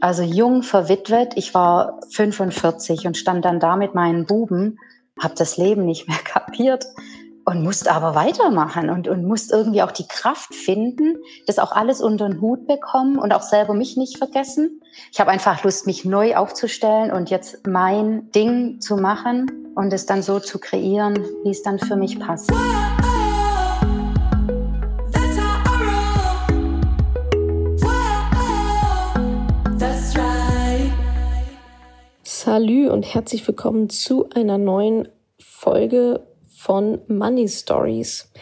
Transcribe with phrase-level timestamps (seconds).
[0.00, 1.32] also jung verwitwet.
[1.36, 4.78] Ich war 45 und stand dann da mit meinen Buben,
[5.20, 6.86] habe das Leben nicht mehr kapiert
[7.44, 11.16] und musste aber weitermachen und, und musste irgendwie auch die Kraft finden,
[11.46, 14.80] das auch alles unter den Hut bekommen und auch selber mich nicht vergessen.
[15.10, 20.06] Ich habe einfach Lust, mich neu aufzustellen und jetzt mein Ding zu machen und es
[20.06, 22.52] dann so zu kreieren, wie es dann für mich passt.
[32.42, 35.08] Salü und herzlich willkommen zu einer neuen
[35.38, 38.32] Folge von Money Stories.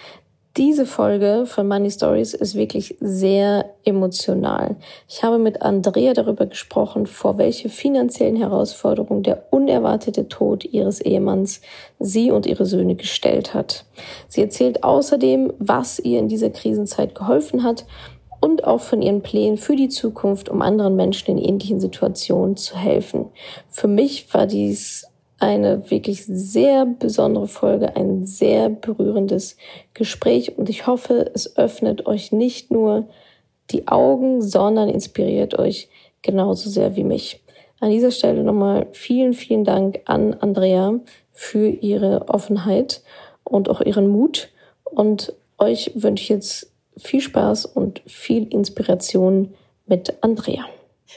[0.57, 4.77] Diese Folge von Money Stories ist wirklich sehr emotional.
[5.09, 11.61] Ich habe mit Andrea darüber gesprochen, vor welche finanziellen Herausforderungen der unerwartete Tod ihres Ehemanns
[11.99, 13.85] sie und ihre Söhne gestellt hat.
[14.29, 17.85] Sie erzählt außerdem, was ihr in dieser Krisenzeit geholfen hat
[18.41, 22.77] und auch von ihren Plänen für die Zukunft, um anderen Menschen in ähnlichen Situationen zu
[22.77, 23.27] helfen.
[23.69, 25.07] Für mich war dies
[25.39, 29.57] eine wirklich sehr besondere Folge, ein sehr berührendes
[29.95, 33.09] Gespräch und ich hoffe, es öffnet euch nicht nur
[33.71, 35.89] die Augen, sondern inspiriert euch
[36.23, 37.41] genauso sehr wie mich.
[37.81, 40.99] An dieser Stelle nochmal vielen, vielen Dank an Andrea
[41.33, 43.03] für ihre Offenheit
[43.45, 44.49] und auch ihren Mut
[44.85, 49.55] und euch wünsche ich jetzt viel Spaß und viel Inspiration
[49.87, 50.67] mit Andrea.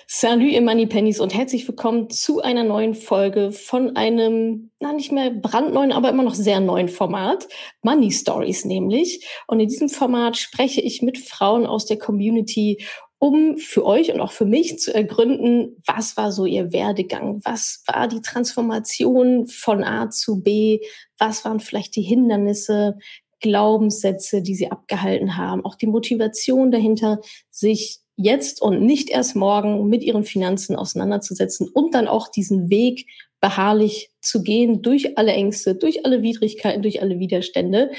[0.07, 5.11] Salut ihr Money Pennies und herzlich willkommen zu einer neuen Folge von einem, na nicht
[5.11, 7.47] mehr brandneuen, aber immer noch sehr neuen Format,
[7.81, 9.27] Money Stories nämlich.
[9.47, 12.85] Und in diesem Format spreche ich mit Frauen aus der Community,
[13.19, 17.83] um für euch und auch für mich zu ergründen, was war so ihr Werdegang, was
[17.85, 20.79] war die Transformation von A zu B,
[21.17, 22.97] was waren vielleicht die Hindernisse,
[23.41, 29.87] Glaubenssätze, die sie abgehalten haben, auch die Motivation dahinter, sich jetzt und nicht erst morgen
[29.87, 33.07] mit ihren Finanzen auseinanderzusetzen und dann auch diesen Weg
[33.41, 37.91] beharrlich zu gehen durch alle Ängste, durch alle Widrigkeiten, durch alle Widerstände.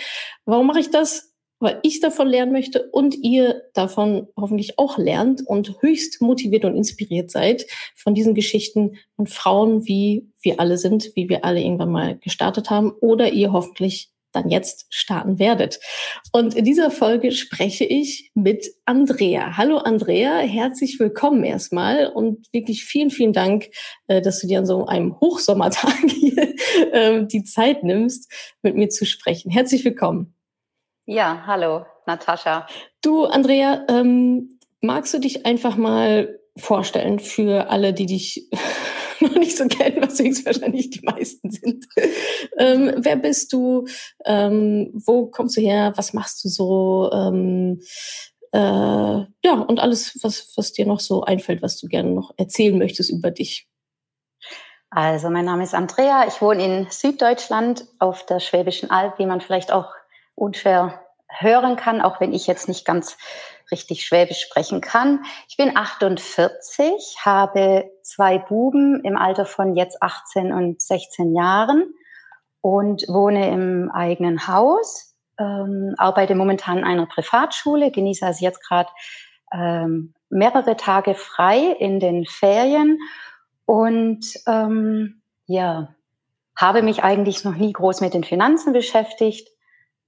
[0.45, 1.33] Warum mache ich das?
[1.59, 6.77] Weil ich davon lernen möchte und ihr davon hoffentlich auch lernt und höchst motiviert und
[6.77, 11.93] inspiriert seid von diesen Geschichten und Frauen, wie wir alle sind, wie wir alle irgendwann
[11.93, 15.79] mal gestartet haben oder ihr hoffentlich dann jetzt starten werdet.
[16.33, 19.57] Und in dieser Folge spreche ich mit Andrea.
[19.57, 23.69] Hallo Andrea, herzlich willkommen erstmal und wirklich vielen, vielen Dank,
[24.09, 26.55] äh, dass du dir an so einem Hochsommertag hier
[26.93, 28.33] ähm, die Zeit nimmst,
[28.63, 29.51] mit mir zu sprechen.
[29.51, 30.35] Herzlich willkommen.
[31.07, 32.67] Ja, hallo Natascha.
[33.03, 38.49] Du Andrea, ähm, magst du dich einfach mal vorstellen für alle, die dich
[39.23, 41.87] noch nicht so kennen, was höchstwahrscheinlich die meisten sind.
[42.59, 43.87] ähm, wer bist du?
[44.25, 45.93] Ähm, wo kommst du her?
[45.97, 47.11] Was machst du so?
[47.13, 47.81] Ähm,
[48.53, 52.77] äh, ja, und alles, was, was dir noch so einfällt, was du gerne noch erzählen
[52.77, 53.67] möchtest über dich.
[54.91, 56.27] Also, mein Name ist Andrea.
[56.29, 59.89] Ich wohne in Süddeutschland auf der Schwäbischen Alb, wie man vielleicht auch
[60.35, 63.17] unschwer hören kann, auch wenn ich jetzt nicht ganz
[63.71, 65.25] richtig Schwäbisch sprechen kann.
[65.49, 71.95] Ich bin 48, habe zwei Buben im Alter von jetzt 18 und 16 Jahren
[72.61, 78.89] und wohne im eigenen Haus, ähm, arbeite momentan in einer Privatschule, genieße also jetzt gerade
[79.53, 82.99] ähm, mehrere Tage frei in den Ferien
[83.67, 85.95] und ähm, ja,
[86.57, 89.49] habe mich eigentlich noch nie groß mit den Finanzen beschäftigt,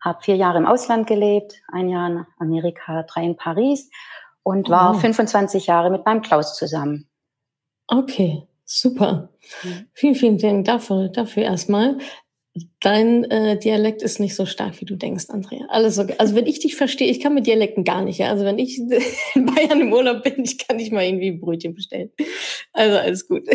[0.01, 3.91] habe vier Jahre im Ausland gelebt, ein Jahr in Amerika, drei in Paris
[4.43, 4.99] und war oh.
[4.99, 7.09] 25 Jahre mit meinem Klaus zusammen.
[7.87, 9.31] Okay, super.
[9.63, 9.87] Mhm.
[9.93, 11.99] Vielen, vielen Dank dafür, dafür erstmal.
[12.81, 15.67] Dein äh, Dialekt ist nicht so stark, wie du denkst, Andrea.
[15.71, 16.15] Alles okay.
[16.19, 18.19] Also wenn ich dich verstehe, ich kann mit Dialekten gar nicht.
[18.19, 18.31] Ja?
[18.31, 18.79] Also wenn ich
[19.35, 22.13] in Bayern im Urlaub bin, ich kann nicht mal irgendwie ein Brötchen bestellen.
[22.73, 23.43] Also alles gut.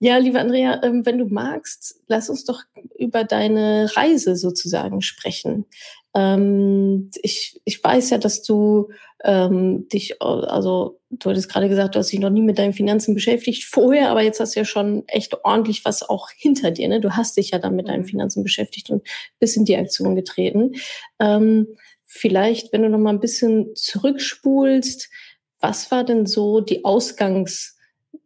[0.00, 2.62] Ja, liebe Andrea, ähm, wenn du magst, lass uns doch
[2.98, 5.66] über deine Reise sozusagen sprechen.
[6.14, 8.90] Ähm, ich, ich weiß ja, dass du
[9.24, 13.14] ähm, dich, also du hattest gerade gesagt, du hast dich noch nie mit deinen Finanzen
[13.14, 16.88] beschäftigt vorher, aber jetzt hast du ja schon echt ordentlich was auch hinter dir.
[16.88, 17.00] Ne?
[17.00, 18.08] Du hast dich ja dann mit deinen mhm.
[18.08, 19.06] Finanzen beschäftigt und
[19.38, 20.72] bist in die Aktion getreten.
[21.18, 21.68] Ähm,
[22.04, 25.08] vielleicht, wenn du noch mal ein bisschen zurückspulst,
[25.60, 27.77] was war denn so die Ausgangs-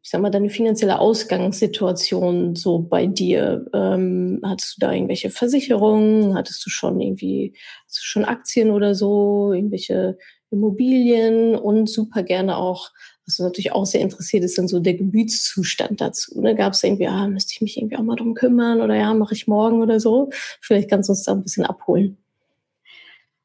[0.02, 3.66] ich sag mal, deine finanzielle Ausgangssituation so bei dir?
[3.72, 6.34] Ähm, hattest du da irgendwelche Versicherungen?
[6.34, 7.54] Hattest du schon irgendwie,
[7.86, 10.18] hast du schon Aktien oder so, irgendwelche
[10.50, 12.90] Immobilien und super gerne auch,
[13.26, 16.40] was natürlich auch sehr interessiert ist, dann so der Gemütszustand dazu.
[16.40, 16.56] Ne?
[16.56, 19.34] Gab es irgendwie, ah, müsste ich mich irgendwie auch mal drum kümmern oder ja, mache
[19.34, 20.30] ich morgen oder so?
[20.60, 22.18] Vielleicht kannst du uns da ein bisschen abholen.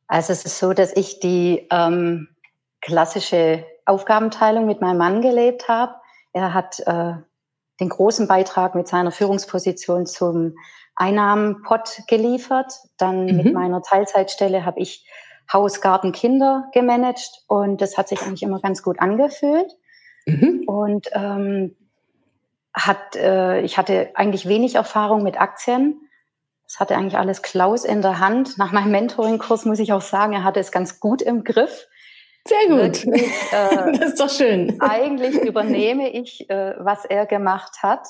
[0.08, 2.30] Also es ist so, dass ich die ähm,
[2.82, 5.94] klassische Aufgabenteilung mit meinem Mann gelebt habe.
[6.38, 7.14] Er hat äh,
[7.80, 10.56] den großen Beitrag mit seiner Führungsposition zum
[10.96, 12.74] Einnahmenpot geliefert.
[12.98, 13.38] Dann mhm.
[13.38, 15.08] mit meiner Teilzeitstelle habe ich
[15.52, 19.72] Haus, Garten, Kinder gemanagt und das hat sich eigentlich immer ganz gut angefühlt.
[20.28, 20.64] Mhm.
[20.68, 21.76] Und ähm,
[22.74, 26.02] hat, äh, ich hatte eigentlich wenig Erfahrung mit Aktien.
[26.66, 28.60] Das hatte eigentlich alles Klaus in der Hand.
[28.60, 31.88] Nach meinem Mentoring-Kurs muss ich auch sagen, er hatte es ganz gut im Griff.
[32.48, 33.06] Sehr gut.
[33.06, 34.80] Wirklich, äh, das ist doch schön.
[34.82, 38.08] Eigentlich übernehme ich, äh, was er gemacht hat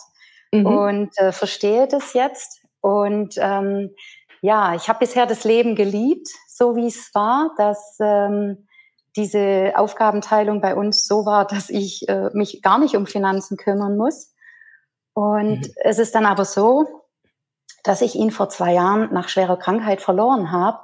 [0.52, 0.66] mhm.
[0.66, 2.62] und äh, verstehe das jetzt.
[2.82, 3.96] Und ähm,
[4.42, 8.68] ja, ich habe bisher das Leben geliebt, so wie es war, dass ähm,
[9.16, 13.98] diese Aufgabenteilung bei uns so war, dass ich äh, mich gar nicht um Finanzen kümmern
[13.98, 14.34] muss.
[15.14, 15.74] Und mhm.
[15.84, 16.86] es ist dann aber so,
[17.84, 20.80] dass ich ihn vor zwei Jahren nach schwerer Krankheit verloren habe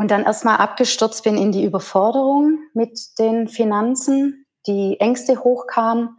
[0.00, 6.16] und dann erstmal abgestürzt bin in die Überforderung mit den Finanzen, die Ängste hochkamen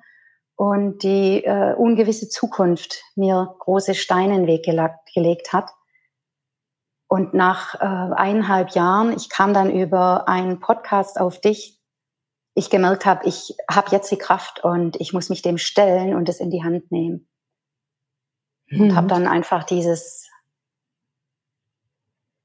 [0.55, 4.65] und die äh, ungewisse Zukunft mir große Steine in den Weg
[5.15, 5.71] gelegt hat.
[7.07, 11.81] Und nach äh, eineinhalb Jahren, ich kam dann über einen Podcast auf dich,
[12.53, 16.29] ich gemerkt habe, ich habe jetzt die Kraft und ich muss mich dem stellen und
[16.29, 17.27] es in die Hand nehmen.
[18.67, 18.81] Mhm.
[18.81, 20.29] Und habe dann einfach dieses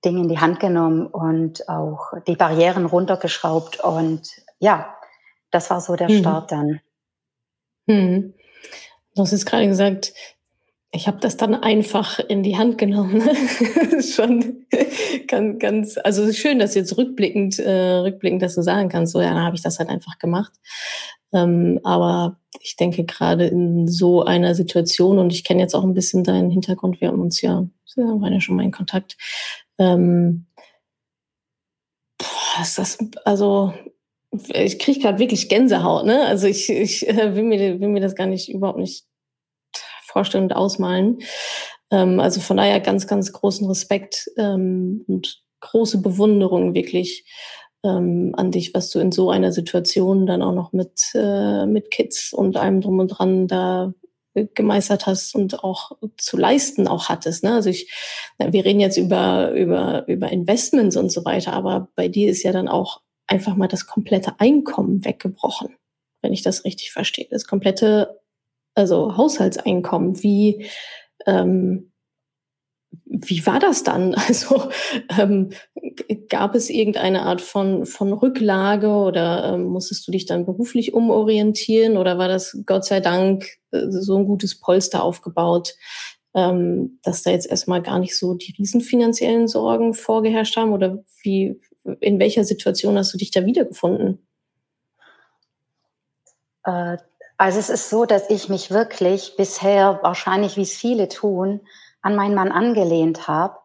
[0.06, 3.80] Ding in die Hand genommen und auch die Barrieren runtergeschraubt.
[3.80, 4.22] Und
[4.60, 4.94] ja,
[5.50, 6.20] das war so der mhm.
[6.20, 6.80] Start dann.
[7.86, 8.34] Mhm.
[9.14, 10.12] Du hast jetzt gerade gesagt,
[10.92, 13.20] ich habe das dann einfach in die Hand genommen.
[14.00, 14.66] schon
[15.26, 19.12] ganz, ganz, also schön, dass du jetzt rückblickend, äh, rückblickend das so sagen kannst.
[19.12, 20.52] So, ja, dann habe ich das halt einfach gemacht.
[21.32, 25.94] Ähm, aber ich denke gerade in so einer Situation und ich kenne jetzt auch ein
[25.94, 27.00] bisschen deinen Hintergrund.
[27.00, 27.66] Wir haben uns ja,
[27.96, 29.16] wir waren ja schon mal in Kontakt.
[29.78, 30.46] Ähm,
[32.18, 33.74] boah, ist das, also
[34.48, 36.26] ich kriege gerade wirklich Gänsehaut, ne?
[36.26, 39.04] Also ich, ich äh, will, mir, will mir das gar nicht überhaupt nicht
[40.04, 41.18] vorstellen und ausmalen.
[41.90, 47.24] Ähm, also von daher ganz, ganz großen Respekt ähm, und große Bewunderung wirklich
[47.84, 51.90] ähm, an dich, was du in so einer Situation dann auch noch mit, äh, mit
[51.90, 53.92] Kids und allem drum und dran da
[54.54, 57.44] gemeistert hast und auch zu leisten auch hattest.
[57.44, 57.54] Ne?
[57.54, 57.90] Also ich,
[58.38, 62.52] wir reden jetzt über, über, über Investments und so weiter, aber bei dir ist ja
[62.52, 65.76] dann auch einfach mal das komplette Einkommen weggebrochen,
[66.22, 67.26] wenn ich das richtig verstehe.
[67.30, 68.20] Das komplette
[68.76, 70.66] also Haushaltseinkommen, wie,
[71.26, 71.92] ähm,
[73.04, 74.14] wie war das dann?
[74.28, 74.68] Also
[75.18, 75.50] ähm,
[76.28, 81.96] gab es irgendeine Art von, von Rücklage oder ähm, musstest du dich dann beruflich umorientieren
[81.96, 85.74] oder war das Gott sei Dank äh, so ein gutes Polster aufgebaut,
[86.34, 91.60] ähm, dass da jetzt erstmal gar nicht so die riesenfinanziellen Sorgen vorgeherrscht haben oder wie,
[92.00, 94.26] in welcher Situation hast du dich da wiedergefunden?
[96.64, 96.98] Äh,
[97.38, 101.60] also es ist so, dass ich mich wirklich bisher, wahrscheinlich wie es viele tun,
[102.06, 103.58] an meinen Mann angelehnt habe.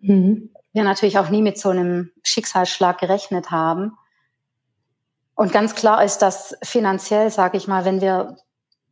[0.00, 0.50] Mhm.
[0.72, 3.92] Wir natürlich auch nie mit so einem Schicksalsschlag gerechnet haben.
[5.34, 8.36] Und ganz klar ist, dass finanziell, sage ich mal, wenn wir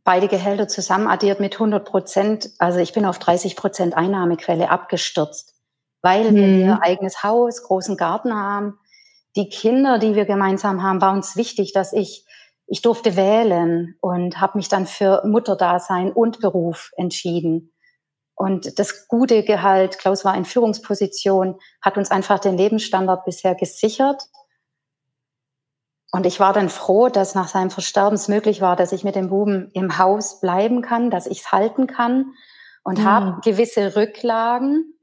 [0.05, 5.55] beide Gehälter zusammen addiert mit 100 Prozent, also ich bin auf 30 Prozent Einnahmequelle abgestürzt,
[6.03, 6.37] weil mhm.
[6.37, 8.79] wir eigenes Haus, großen Garten haben.
[9.37, 12.27] Die Kinder, die wir gemeinsam haben, war uns wichtig, dass ich
[12.71, 17.73] ich durfte wählen und habe mich dann für Mutterdasein und Beruf entschieden.
[18.41, 24.23] Und das gute Gehalt, Klaus war in Führungsposition, hat uns einfach den Lebensstandard bisher gesichert.
[26.11, 29.15] Und ich war dann froh, dass nach seinem Versterben es möglich war, dass ich mit
[29.15, 32.33] dem Buben im Haus bleiben kann, dass ich es halten kann
[32.83, 33.05] und mhm.
[33.05, 34.95] habe gewisse Rücklagen.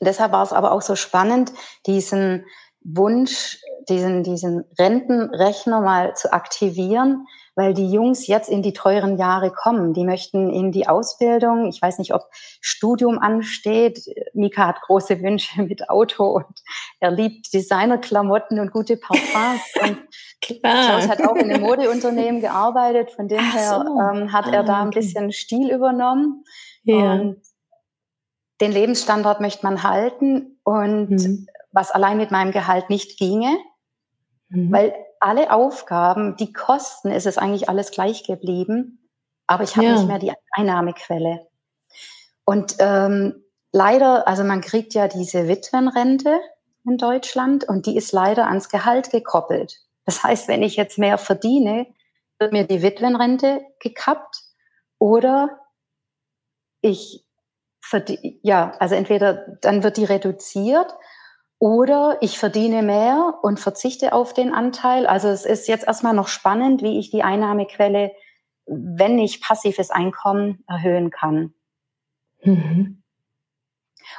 [0.00, 1.52] Deshalb war es aber auch so spannend,
[1.84, 2.46] diesen
[2.80, 9.50] Wunsch, diesen, diesen Rentenrechner mal zu aktivieren, weil die Jungs jetzt in die teuren Jahre
[9.50, 9.94] kommen.
[9.94, 11.68] Die möchten in die Ausbildung.
[11.68, 12.28] Ich weiß nicht, ob
[12.60, 14.00] Studium ansteht.
[14.32, 16.46] Mika hat große Wünsche mit Auto und
[17.00, 19.60] er liebt Designerklamotten und gute Parfums.
[19.82, 19.98] Und
[20.40, 23.10] Klaus hat auch in einem Modeunternehmen gearbeitet.
[23.12, 23.58] Von dem so.
[23.58, 26.44] her ähm, hat er da ein ah, bisschen Stil übernommen.
[26.82, 27.14] Ja.
[27.14, 27.40] Und
[28.60, 30.58] den Lebensstandard möchte man halten.
[30.64, 33.58] Und mhm was allein mit meinem Gehalt nicht ginge,
[34.48, 34.72] mhm.
[34.72, 39.08] weil alle Aufgaben, die Kosten, ist es eigentlich alles gleich geblieben,
[39.46, 39.94] aber ich habe ja.
[39.94, 41.46] nicht mehr die Einnahmequelle.
[42.44, 46.40] Und ähm, leider, also man kriegt ja diese Witwenrente
[46.84, 49.80] in Deutschland und die ist leider ans Gehalt gekoppelt.
[50.04, 51.86] Das heißt, wenn ich jetzt mehr verdiene,
[52.38, 54.42] wird mir die Witwenrente gekappt
[54.98, 55.58] oder
[56.82, 57.24] ich
[57.80, 60.94] verdiene, ja, also entweder dann wird die reduziert
[61.58, 65.06] Oder ich verdiene mehr und verzichte auf den Anteil.
[65.06, 68.12] Also es ist jetzt erstmal noch spannend, wie ich die Einnahmequelle,
[68.66, 71.54] wenn ich passives Einkommen erhöhen kann.
[72.42, 73.02] Mhm.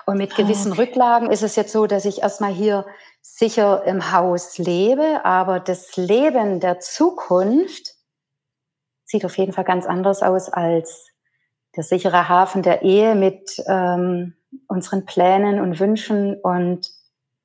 [0.06, 0.82] Und mit gewissen okay.
[0.82, 2.86] Rücklagen ist es jetzt so, dass ich erstmal hier
[3.22, 7.96] sicher im Haus lebe, aber das Leben der Zukunft
[9.04, 11.10] sieht auf jeden Fall ganz anders aus als
[11.75, 14.36] der sichere Hafen der Ehe mit ähm,
[14.68, 16.89] unseren Plänen und Wünschen und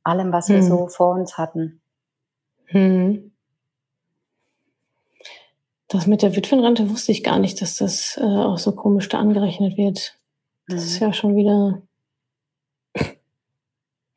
[0.04, 0.62] allem, was wir hm.
[0.62, 1.80] so vor uns hatten.
[2.66, 3.33] Hm.
[5.88, 9.19] Das mit der Witwenrente wusste ich gar nicht, dass das äh, auch so komisch da
[9.19, 10.16] angerechnet wird.
[10.69, 10.87] Das hm.
[10.87, 11.83] ist ja schon wieder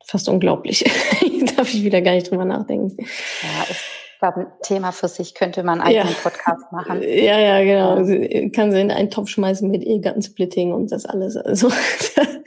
[0.04, 0.84] fast unglaublich.
[1.56, 2.96] Darf ich wieder gar nicht drüber nachdenken.
[2.98, 6.20] Ja, ich glaube, ein Thema für sich könnte man einen eigenen ja.
[6.22, 7.02] Podcast machen.
[7.02, 7.96] Ja, ja, genau.
[7.96, 8.12] Also,
[8.52, 11.36] kann sie in einen Topf schmeißen mit Ehegattensplitting und das alles.
[11.36, 11.70] Also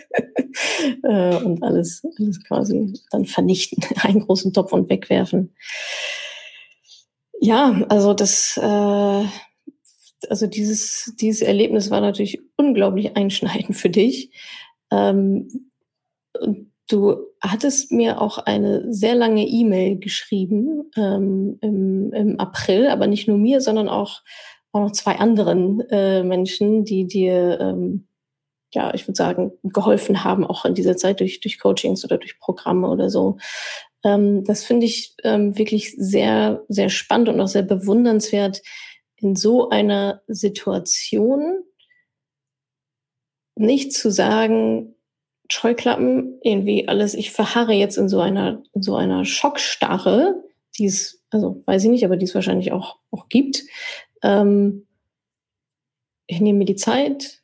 [1.03, 5.53] äh, und alles, alles quasi dann vernichten, einen großen Topf und wegwerfen.
[7.39, 9.25] Ja, also das, äh,
[10.29, 14.31] also dieses, dieses Erlebnis war natürlich unglaublich einschneidend für dich.
[14.91, 15.69] Ähm,
[16.89, 23.27] du hattest mir auch eine sehr lange E-Mail geschrieben ähm, im, im April, aber nicht
[23.27, 24.21] nur mir, sondern auch,
[24.71, 28.06] auch noch zwei anderen äh, Menschen, die dir ähm,
[28.77, 32.37] ja, ich würde sagen, geholfen haben, auch in dieser Zeit durch, durch Coachings oder durch
[32.37, 33.39] Programme oder so.
[34.03, 38.61] Ähm, das finde ich ähm, wirklich sehr, sehr spannend und auch sehr bewundernswert,
[39.15, 41.63] in so einer Situation
[43.55, 44.93] nicht zu sagen,
[45.51, 50.43] Scheuklappen, irgendwie alles, ich verharre jetzt in so einer, in so einer Schockstarre,
[50.77, 53.63] die es, also weiß ich nicht, aber die es wahrscheinlich auch, auch gibt.
[54.21, 54.85] Ähm,
[56.27, 57.41] ich nehme mir die Zeit,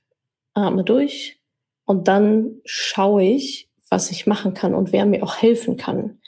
[0.54, 1.40] atme durch
[1.86, 6.20] und dann schaue ich, was ich machen kann und wer mir auch helfen kann.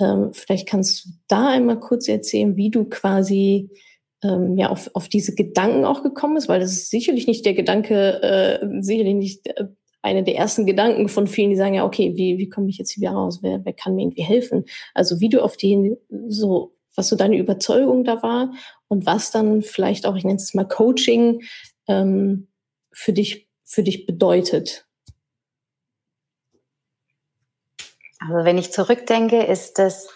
[0.00, 3.70] Ähm, vielleicht kannst du da einmal kurz erzählen, wie du quasi
[4.22, 7.54] ähm, ja auf, auf diese Gedanken auch gekommen bist, weil das ist sicherlich nicht der
[7.54, 9.66] Gedanke, äh, sicherlich nicht äh,
[10.02, 12.92] eine der ersten Gedanken von vielen, die sagen ja, okay, wie, wie komme ich jetzt
[12.92, 13.40] hier raus?
[13.42, 14.64] Wer, wer kann mir irgendwie helfen?
[14.94, 15.96] Also wie du auf die
[16.28, 18.52] so, was so deine Überzeugung da war
[18.86, 21.42] und was dann vielleicht auch, ich nenne es mal Coaching,
[21.88, 22.48] ähm,
[22.92, 24.86] für dich, für dich bedeutet?
[28.20, 30.08] Also wenn ich zurückdenke, ist das,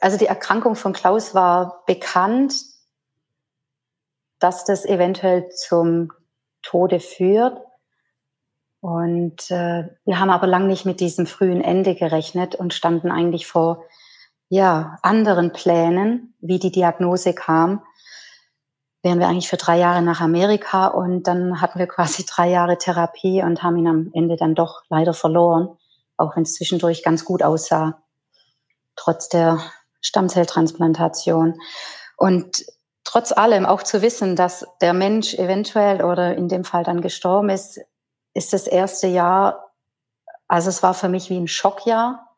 [0.00, 2.54] also die Erkrankung von Klaus war bekannt,
[4.38, 6.12] dass das eventuell zum
[6.62, 7.60] Tode führt.
[8.80, 13.46] Und äh, wir haben aber lang nicht mit diesem frühen Ende gerechnet und standen eigentlich
[13.46, 13.84] vor
[14.48, 17.84] ja, anderen Plänen, wie die Diagnose kam
[19.02, 22.78] wären wir eigentlich für drei Jahre nach Amerika und dann hatten wir quasi drei Jahre
[22.78, 25.76] Therapie und haben ihn am Ende dann doch leider verloren,
[26.16, 28.02] auch wenn es zwischendurch ganz gut aussah,
[28.96, 29.58] trotz der
[30.00, 31.58] Stammzelltransplantation.
[32.16, 32.64] Und
[33.04, 37.48] trotz allem auch zu wissen, dass der Mensch eventuell oder in dem Fall dann gestorben
[37.48, 37.80] ist,
[38.34, 39.72] ist das erste Jahr,
[40.48, 42.28] also es war für mich wie ein Schockjahr.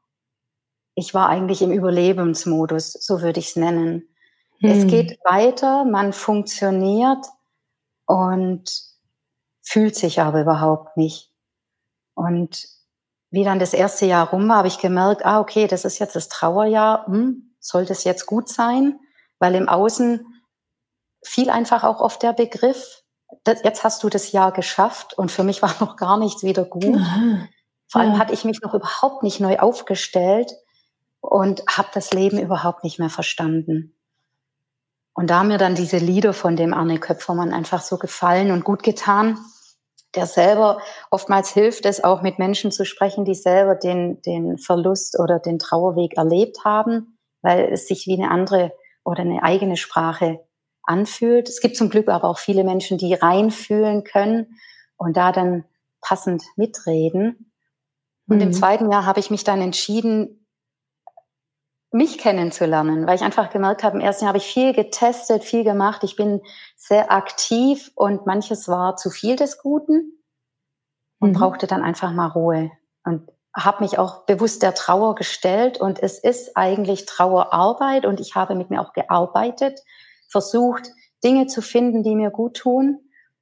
[0.95, 4.14] Ich war eigentlich im Überlebensmodus, so würde ich es nennen.
[4.61, 4.71] Hm.
[4.71, 7.27] Es geht weiter, man funktioniert
[8.07, 8.65] und
[9.63, 11.33] fühlt sich aber überhaupt nicht.
[12.15, 12.67] Und
[13.31, 16.15] wie dann das erste Jahr rum war, habe ich gemerkt, ah, okay, das ist jetzt
[16.15, 19.01] das Trauerjahr, hm, soll das jetzt gut sein?
[19.39, 20.25] Weil im Außen
[21.23, 23.03] fiel einfach auch oft der Begriff,
[23.43, 26.65] das, jetzt hast du das Jahr geschafft und für mich war noch gar nichts wieder
[26.65, 26.97] gut.
[26.97, 27.49] Aha.
[27.89, 28.19] Vor allem ja.
[28.19, 30.53] hatte ich mich noch überhaupt nicht neu aufgestellt
[31.21, 33.94] und habe das Leben überhaupt nicht mehr verstanden.
[35.15, 38.65] Und da haben mir dann diese Lieder von dem Arne Köpfermann einfach so gefallen und
[38.65, 39.39] gut getan.
[40.17, 40.81] Der selber,
[41.11, 45.59] oftmals hilft es auch mit Menschen zu sprechen, die selber den, den Verlust oder den
[45.59, 48.73] Trauerweg erlebt haben, weil es sich wie eine andere
[49.05, 50.41] oder eine eigene Sprache
[50.83, 51.49] anfühlt.
[51.49, 54.59] Es gibt zum Glück aber auch viele Menschen, die reinfühlen können
[54.97, 55.65] und da dann
[56.01, 57.53] passend mitreden.
[58.29, 58.43] Und mhm.
[58.43, 60.44] im zweiten Jahr habe ich mich dann entschieden,
[61.95, 65.63] mich kennenzulernen, weil ich einfach gemerkt habe, im ersten Jahr habe ich viel getestet, viel
[65.63, 66.03] gemacht.
[66.03, 66.41] Ich bin
[66.77, 70.21] sehr aktiv und manches war zu viel des Guten
[71.21, 71.35] und mhm.
[71.35, 72.73] brauchte dann einfach mal Ruhe
[73.05, 78.35] und habe mich auch bewusst der Trauer gestellt und es ist eigentlich Trauerarbeit und ich
[78.35, 79.79] habe mit mir auch gearbeitet,
[80.29, 80.91] versucht
[81.23, 82.99] Dinge zu finden, die mir gut tun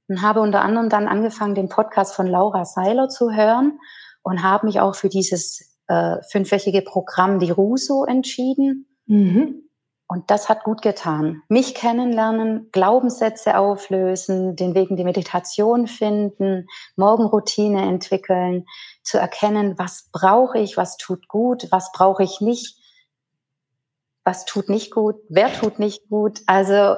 [0.09, 3.79] und habe unter anderem dann angefangen, den Podcast von Laura Seiler zu hören
[4.23, 8.87] und habe mich auch für dieses äh, fünfwöchige Programm die Ruso entschieden.
[9.07, 9.69] Mhm.
[10.07, 11.43] Und das hat gut getan.
[11.49, 18.67] Mich kennenlernen, Glaubenssätze auflösen, den Weg in die Meditation finden, Morgenroutine entwickeln,
[19.03, 22.77] zu erkennen, was brauche ich, was tut gut, was brauche ich nicht,
[24.23, 26.41] was tut nicht gut, wer tut nicht gut.
[26.47, 26.97] Also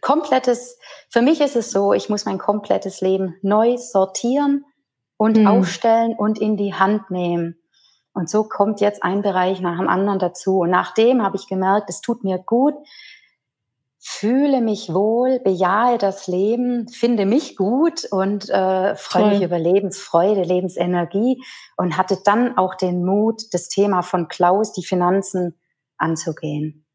[0.00, 4.64] komplettes, für mich ist es so, ich muss mein komplettes Leben neu sortieren
[5.16, 5.46] und mhm.
[5.46, 7.60] aufstellen und in die Hand nehmen.
[8.16, 10.60] Und so kommt jetzt ein Bereich nach dem anderen dazu.
[10.60, 12.72] Und nachdem habe ich gemerkt, es tut mir gut,
[13.98, 20.44] fühle mich wohl, bejahe das Leben, finde mich gut und äh, freue mich über Lebensfreude,
[20.44, 21.42] Lebensenergie
[21.76, 25.54] und hatte dann auch den Mut, das Thema von Klaus, die Finanzen,
[25.98, 26.86] anzugehen.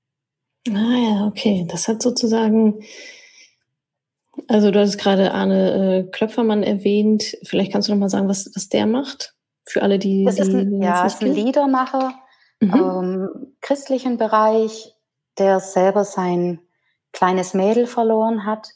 [0.69, 1.67] Ah ja, okay.
[1.69, 2.79] Das hat sozusagen,
[4.47, 7.37] also du hast gerade Arne äh, Klöpfermann erwähnt.
[7.43, 9.35] Vielleicht kannst du noch mal sagen, was, was der macht
[9.71, 10.25] für alle, die.
[10.25, 12.13] Das ist ein, ja, ist ein Liedermacher
[12.59, 12.73] mhm.
[12.73, 14.95] ähm, christlichen Bereich,
[15.37, 16.59] der selber sein
[17.13, 18.69] kleines Mädel verloren hat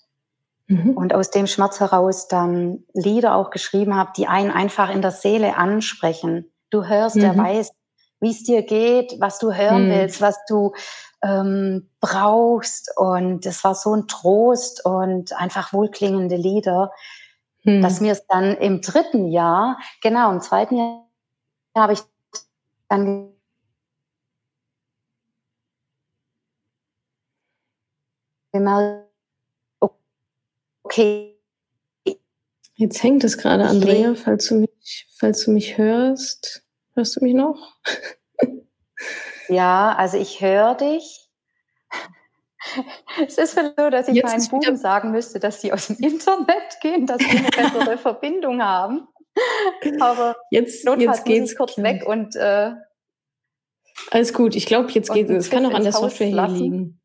[0.67, 0.91] mhm.
[0.91, 5.11] und aus dem Schmerz heraus dann Lieder auch geschrieben hat, die einen einfach in der
[5.11, 6.51] Seele ansprechen.
[6.69, 7.23] Du hörst, mhm.
[7.23, 7.71] er weiß,
[8.19, 9.91] wie es dir geht, was du hören mhm.
[9.91, 10.73] willst, was du
[11.23, 12.91] ähm, brauchst.
[12.97, 16.91] Und es war so ein Trost und einfach wohlklingende Lieder,
[17.65, 17.81] mhm.
[17.81, 21.09] dass mir es dann im dritten Jahr, genau, im zweiten Jahr
[21.75, 21.99] habe ich
[22.87, 23.33] dann
[28.53, 29.09] gemerkt,
[30.83, 31.31] okay.
[32.77, 36.63] Jetzt hängt es gerade, Andrea, falls du mich, falls du mich hörst.
[36.93, 37.73] Hörst du mich noch?
[39.47, 41.24] ja, also ich höre dich.
[43.27, 46.79] Es ist so, dass ich jetzt meinen Buben sagen müsste, dass sie aus dem Internet
[46.81, 49.07] gehen, dass sie eine bessere Verbindung haben.
[49.99, 52.71] Aber jetzt, jetzt geht's kurz weg und äh,
[54.11, 54.55] alles gut.
[54.55, 55.45] Ich glaube, jetzt geht es.
[55.45, 57.01] Es kann auch an der Software hier liegen.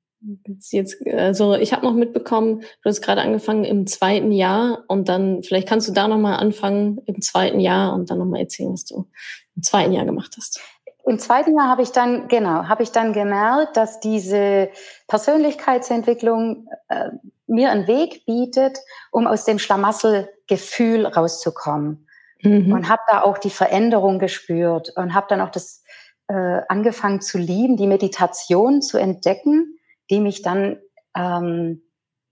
[0.70, 5.42] Jetzt, also ich habe noch mitbekommen, du hast gerade angefangen im zweiten Jahr und dann
[5.42, 8.70] vielleicht kannst du da noch mal anfangen im zweiten Jahr und dann noch mal erzählen,
[8.70, 9.08] was du
[9.56, 10.60] im zweiten Jahr gemacht hast.
[11.04, 14.71] Im zweiten Jahr habe ich dann genau habe ich dann gemerkt, dass diese
[15.09, 17.11] Persönlichkeitsentwicklung äh,
[17.47, 18.78] mir einen Weg bietet,
[19.11, 22.06] um aus dem Schlamassel-Gefühl rauszukommen
[22.43, 22.73] mhm.
[22.73, 25.82] und habe da auch die Veränderung gespürt und habe dann auch das
[26.28, 29.76] äh, angefangen zu lieben, die Meditation zu entdecken
[30.10, 30.78] die mich dann
[31.17, 31.82] ähm,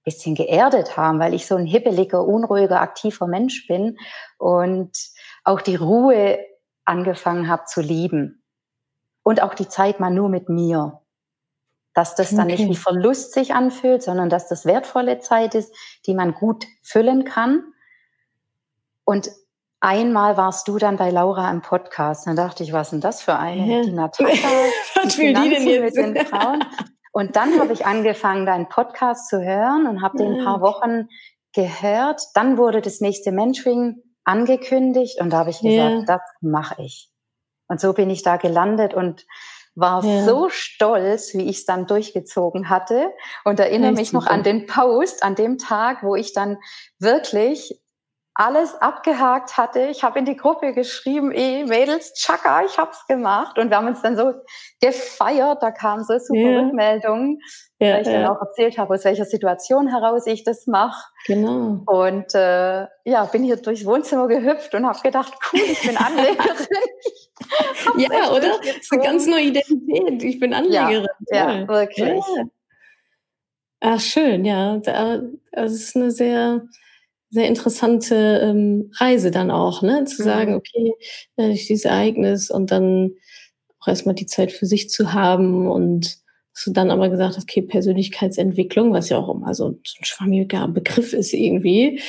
[0.04, 3.98] bisschen geerdet haben, weil ich so ein hibbeliger, unruhiger, aktiver Mensch bin
[4.38, 4.96] und
[5.44, 6.38] auch die Ruhe
[6.84, 8.42] angefangen habe zu lieben.
[9.28, 11.02] Und auch die Zeit mal nur mit mir.
[11.92, 12.62] Dass das dann okay.
[12.62, 15.70] nicht wie Verlust sich anfühlt, sondern dass das wertvolle Zeit ist,
[16.06, 17.62] die man gut füllen kann.
[19.04, 19.30] Und
[19.80, 22.26] einmal warst du dann bei Laura im Podcast.
[22.26, 23.66] Dann dachte ich, was ist denn das für eine?
[23.66, 23.82] Ja.
[23.82, 24.48] Die Natascha,
[24.94, 25.96] was will die denn jetzt?
[25.96, 26.64] mit den Frauen.
[27.12, 31.08] Und dann habe ich angefangen, deinen Podcast zu hören und habe den ein paar Wochen
[31.52, 32.22] gehört.
[32.32, 36.04] Dann wurde das nächste Mentoring angekündigt und da habe ich gesagt, yeah.
[36.06, 37.12] das mache ich.
[37.68, 39.26] Und so bin ich da gelandet und
[39.74, 40.24] war ja.
[40.24, 43.12] so stolz, wie ich es dann durchgezogen hatte
[43.44, 46.58] und erinnere Echt mich noch an den Post an dem Tag, wo ich dann
[46.98, 47.80] wirklich
[48.38, 49.88] alles abgehakt hatte.
[49.90, 53.58] Ich habe in die Gruppe geschrieben, ey, Mädels, Chaka, ich hab's gemacht.
[53.58, 54.32] Und wir haben uns dann so
[54.80, 56.60] gefeiert, da kamen so super yeah.
[56.60, 57.40] Rückmeldungen,
[57.80, 58.22] ja, weil ich ja.
[58.22, 61.04] dann auch erzählt habe, aus welcher Situation heraus ich das mache.
[61.26, 61.82] Genau.
[61.86, 66.66] Und äh, ja, bin hier durchs Wohnzimmer gehüpft und habe gedacht, cool, ich bin Anlegerin.
[67.96, 68.56] ja, oder?
[68.58, 70.22] Das ist eine ganz neue Identität.
[70.22, 71.08] Ich bin Anlegerin.
[71.32, 72.22] Ja, ja wirklich.
[72.36, 72.44] Ja.
[73.80, 74.76] Ach, schön, ja.
[74.76, 76.62] Das ist eine sehr
[77.30, 80.04] sehr interessante ähm, Reise dann auch, ne?
[80.04, 80.26] Zu mhm.
[80.26, 80.94] sagen, okay,
[81.36, 83.12] äh, durch dieses Ereignis und dann
[83.80, 86.18] auch erstmal die Zeit für sich zu haben und
[86.54, 90.66] dass du dann aber gesagt hast, okay, Persönlichkeitsentwicklung, was ja auch immer so ein schwammiger
[90.68, 92.00] Begriff ist irgendwie,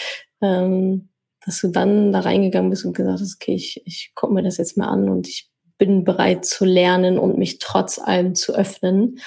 [0.42, 1.10] ähm,
[1.46, 4.58] dass du dann da reingegangen bist und gesagt hast, okay, ich, ich gucke mir das
[4.58, 9.20] jetzt mal an und ich bin bereit zu lernen und mich trotz allem zu öffnen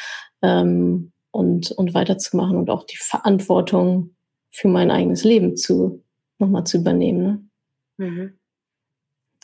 [0.43, 4.17] ähm, und, und weiterzumachen und auch die Verantwortung
[4.53, 6.05] für mein eigenes Leben zu
[6.39, 7.51] nochmal zu übernehmen.
[7.97, 8.07] Ne?
[8.07, 8.39] Mhm.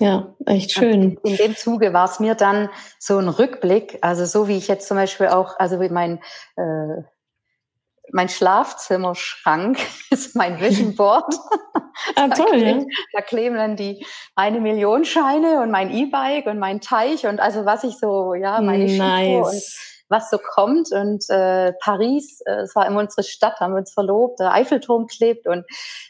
[0.00, 1.18] Ja, echt schön.
[1.24, 2.68] In dem Zuge war es mir dann
[3.00, 6.20] so ein Rückblick, also so wie ich jetzt zum Beispiel auch, also wie mein
[6.56, 7.02] äh,
[8.12, 9.78] mein Schlafzimmerschrank
[10.10, 11.34] ist mein Vision Board.
[12.16, 12.86] ah, toll, da, klebt, ja.
[13.12, 17.64] da kleben dann die eine Million Scheine und mein E-Bike und mein Teich und also
[17.64, 19.46] was ich so, ja, meine nice.
[19.46, 19.62] und
[20.08, 20.92] was so kommt.
[20.92, 25.06] Und äh, Paris, äh, es war immer unsere Stadt, haben wir uns verlobt, der Eiffelturm
[25.06, 25.64] klebt und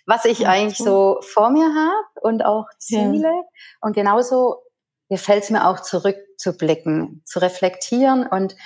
[0.06, 3.28] was ich ja, eigentlich so vor mir habe und auch Ziele.
[3.28, 3.42] Ja.
[3.80, 4.62] Und genauso
[5.08, 8.56] gefällt es mir auch zurückzublicken, zu reflektieren und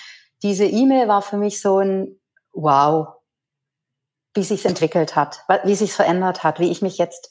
[0.42, 2.18] diese E-Mail war für mich so ein
[2.54, 3.08] Wow,
[4.34, 7.30] wie sich's entwickelt hat, wie sich's verändert hat, wie ich mich jetzt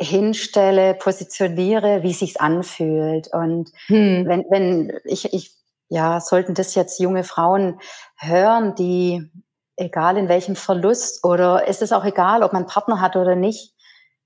[0.00, 3.28] hinstelle, positioniere, wie sich's anfühlt.
[3.32, 4.26] Und hm.
[4.26, 5.52] wenn, wenn ich, ich,
[5.88, 7.80] ja, sollten das jetzt junge Frauen
[8.16, 9.30] hören, die,
[9.76, 13.36] egal in welchem Verlust oder ist es auch egal, ob man einen Partner hat oder
[13.36, 13.74] nicht,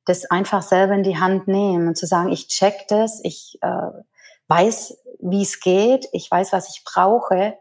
[0.05, 3.90] das einfach selber in die Hand nehmen und zu sagen, ich check das, ich äh,
[4.48, 7.57] weiß, wie es geht, ich weiß, was ich brauche.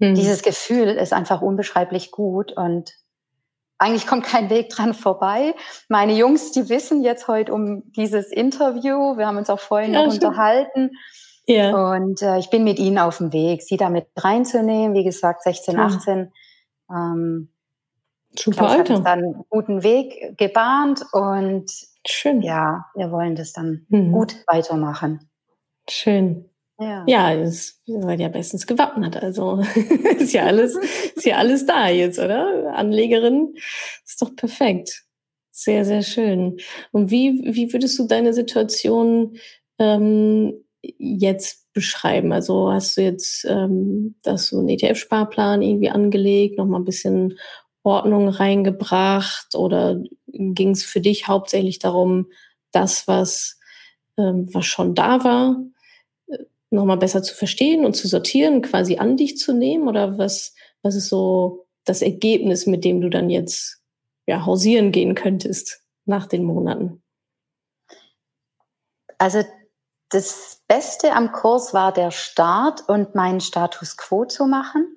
[0.00, 0.14] Hm.
[0.14, 2.94] Dieses Gefühl ist einfach unbeschreiblich gut und
[3.78, 5.54] eigentlich kommt kein Weg dran vorbei.
[5.88, 9.16] Meine Jungs, die wissen jetzt heute um dieses Interview.
[9.16, 10.24] Wir haben uns auch vorhin ja, noch schön.
[10.24, 10.90] unterhalten.
[11.46, 11.92] Ja.
[11.92, 14.94] Und äh, ich bin mit ihnen auf dem Weg, sie damit reinzunehmen.
[14.94, 15.86] Wie gesagt, 16, ja.
[15.86, 16.32] 18.
[16.90, 17.48] Ähm,
[18.36, 19.00] Super, glaub, Alter.
[19.00, 21.70] dann einen guten Weg gebahnt und
[22.06, 22.42] Schön.
[22.42, 24.12] ja, wir wollen das dann mhm.
[24.12, 25.30] gut weitermachen.
[25.88, 26.50] Schön.
[26.78, 29.16] Ja, ja ist, seid ja bestens gewappnet.
[29.16, 29.58] Also
[30.18, 30.76] ist ja alles,
[31.14, 32.74] ist ja alles da jetzt, oder?
[32.74, 33.54] Anlegerin
[34.04, 35.04] ist doch perfekt.
[35.50, 36.56] Sehr, sehr schön.
[36.90, 39.36] Und wie, wie würdest du deine Situation
[39.78, 40.63] ähm,
[40.98, 42.32] jetzt beschreiben?
[42.32, 47.38] Also hast du jetzt ähm, das so einen ETF-Sparplan irgendwie angelegt, nochmal ein bisschen
[47.82, 52.28] Ordnung reingebracht oder ging es für dich hauptsächlich darum,
[52.72, 53.58] das, was,
[54.16, 55.62] ähm, was schon da war,
[56.70, 59.88] nochmal besser zu verstehen und zu sortieren, quasi an dich zu nehmen?
[59.88, 63.82] Oder was, was ist so das Ergebnis, mit dem du dann jetzt
[64.26, 67.02] ja, hausieren gehen könntest nach den Monaten?
[69.18, 69.44] Also
[70.14, 74.96] das Beste am Kurs war der Start und meinen Status quo zu machen,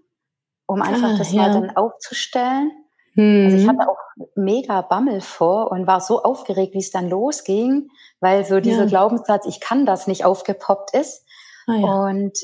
[0.68, 1.42] um einfach ah, das ja.
[1.42, 2.72] mal dann aufzustellen.
[3.16, 3.46] Mhm.
[3.46, 3.70] Also ich mhm.
[3.70, 3.98] hatte auch
[4.36, 8.86] mega Bammel vor und war so aufgeregt, wie es dann losging, weil so dieser ja.
[8.86, 11.26] Glaubenssatz, ich kann das nicht aufgepoppt ist.
[11.66, 11.88] Ah, ja.
[11.88, 12.38] Und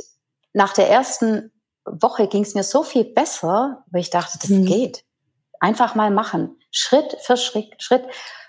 [0.54, 1.52] nach der ersten
[1.86, 4.66] Woche ging es mir so viel besser, weil ich dachte, das mhm.
[4.66, 5.06] geht.
[5.60, 6.58] Einfach mal machen.
[6.72, 8.04] Schritt für Schritt, Schritt.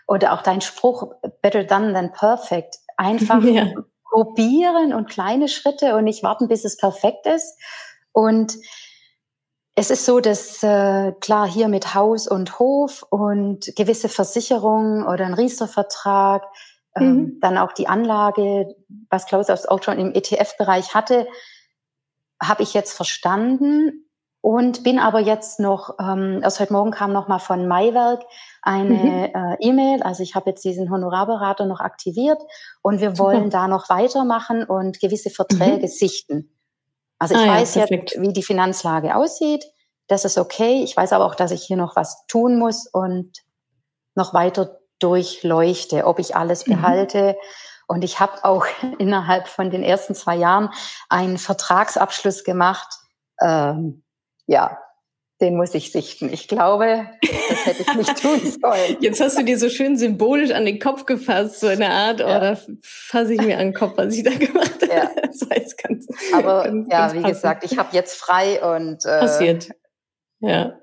[0.07, 2.79] Oder auch dein Spruch, better done than perfect.
[2.97, 3.67] Einfach ja.
[4.15, 7.59] Probieren und kleine Schritte und nicht warten, bis es perfekt ist.
[8.13, 8.57] Und
[9.75, 15.27] es ist so, dass äh, klar hier mit Haus und Hof und gewisse Versicherungen oder
[15.27, 16.45] ein Riester-Vertrag,
[16.95, 17.41] ähm, mhm.
[17.41, 18.77] dann auch die Anlage,
[19.11, 21.27] was Klaus auch schon im ETF-Bereich hatte,
[22.41, 24.04] habe ich jetzt verstanden
[24.45, 28.25] und bin aber jetzt noch, ähm, erst heute Morgen kam noch mal von Maiwerk
[28.61, 29.35] eine mhm.
[29.35, 32.43] äh, E-Mail, also ich habe jetzt diesen Honorarberater noch aktiviert
[32.83, 33.21] und wir Super.
[33.21, 35.91] wollen da noch weitermachen und gewisse Verträge mhm.
[35.91, 36.59] sichten.
[37.19, 39.65] Also ich ah, weiß ja, jetzt, wie die Finanzlage aussieht.
[40.09, 40.83] Das ist okay.
[40.85, 43.33] Ich weiß aber auch, dass ich hier noch was tun muss und
[44.15, 46.75] noch weiter durchleuchte, ob ich alles mhm.
[46.75, 47.39] behalte.
[47.87, 48.67] Und ich habe auch
[48.99, 50.69] innerhalb von den ersten zwei Jahren
[51.09, 52.99] einen Vertragsabschluss gemacht.
[53.41, 54.04] Ähm,
[54.47, 54.79] ja,
[55.41, 56.33] den muss ich sichten.
[56.33, 57.09] Ich glaube,
[57.49, 58.97] das hätte ich nicht tun sollen.
[59.01, 62.27] Jetzt hast du dir so schön symbolisch an den Kopf gefasst, so eine Art, ja.
[62.37, 64.95] oder fasse ich mir an den Kopf, was ich da gemacht habe.
[64.95, 65.11] Ja.
[65.35, 69.19] Das heißt ganz, Aber ganz, ja, ganz wie gesagt, ich habe jetzt frei und äh,
[69.19, 69.69] passiert.
[70.39, 70.79] Ja.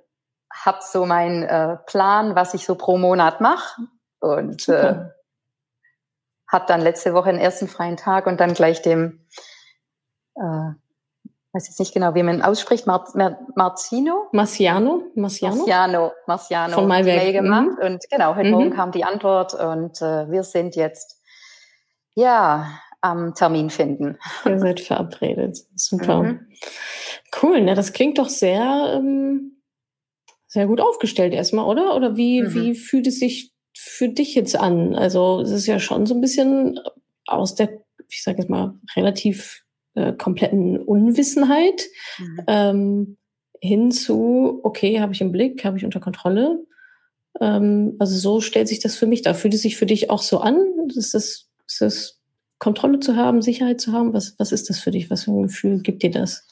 [0.53, 3.81] Habe so meinen äh, Plan, was ich so pro Monat mache
[4.19, 5.05] und äh,
[6.49, 9.25] habe dann letzte Woche den ersten freien Tag und dann gleich dem
[10.35, 10.71] äh,
[11.53, 14.27] weiß jetzt nicht genau, wie man ausspricht, Mar Mar Marzino?
[14.31, 15.03] Marciano?
[15.15, 15.57] Marciano?
[15.57, 16.73] Marciano, Marciano.
[16.73, 17.33] Von Mail mhm.
[17.33, 17.77] gemacht.
[17.79, 17.85] Mhm.
[17.85, 18.53] Und genau, heute mhm.
[18.53, 21.21] Morgen kam die Antwort und äh, wir sind jetzt,
[22.15, 24.17] ja, am Termin finden.
[24.45, 25.57] Ihr seid verabredet.
[25.75, 26.23] Super.
[26.23, 26.47] Mhm.
[27.41, 27.75] Cool, ne?
[27.75, 29.61] das klingt doch sehr, ähm,
[30.47, 31.95] sehr gut aufgestellt erstmal, oder?
[31.95, 32.53] Oder wie, mhm.
[32.53, 34.95] wie fühlt es sich für dich jetzt an?
[34.95, 36.79] Also es ist ja schon so ein bisschen
[37.25, 37.69] aus der,
[38.09, 39.63] ich sage jetzt mal, relativ
[39.95, 42.39] äh, kompletten Unwissenheit mhm.
[42.47, 43.17] ähm,
[43.59, 46.63] hin zu, okay, habe ich im Blick, habe ich unter Kontrolle.
[47.39, 49.35] Ähm, also so stellt sich das für mich dar.
[49.35, 50.59] Fühlt es sich für dich auch so an?
[50.95, 52.19] Ist das, ist das
[52.59, 54.13] Kontrolle zu haben, Sicherheit zu haben?
[54.13, 55.09] Was, was ist das für dich?
[55.09, 56.47] Was für ein Gefühl gibt dir das?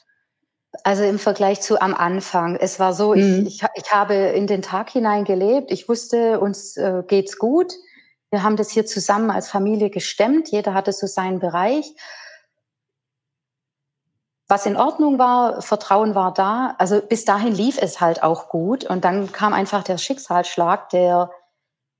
[0.84, 2.56] Also im Vergleich zu am Anfang.
[2.56, 3.46] Es war so, mhm.
[3.46, 5.72] ich, ich, ich habe in den Tag hinein gelebt.
[5.72, 7.72] Ich wusste, uns äh, geht's gut.
[8.30, 10.48] Wir haben das hier zusammen als Familie gestemmt.
[10.50, 11.92] Jeder hatte so seinen Bereich
[14.50, 16.74] was in Ordnung war, Vertrauen war da.
[16.78, 18.84] Also bis dahin lief es halt auch gut.
[18.84, 21.30] Und dann kam einfach der Schicksalsschlag, der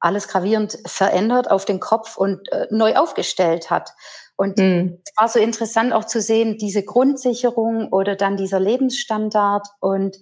[0.01, 3.93] alles gravierend verändert auf den Kopf und äh, neu aufgestellt hat.
[4.37, 4.99] Und mhm.
[5.05, 10.17] es war so interessant auch zu sehen, diese Grundsicherung oder dann dieser Lebensstandard und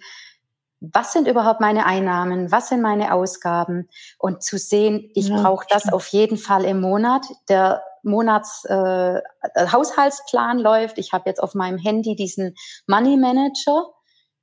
[0.80, 3.88] was sind überhaupt meine Einnahmen, was sind meine Ausgaben
[4.18, 7.26] und zu sehen, ich ja, brauche das auf jeden Fall im Monat.
[7.48, 9.20] Der Monats äh,
[9.56, 10.98] Haushaltsplan läuft.
[10.98, 12.54] Ich habe jetzt auf meinem Handy diesen
[12.86, 13.86] Money Manager.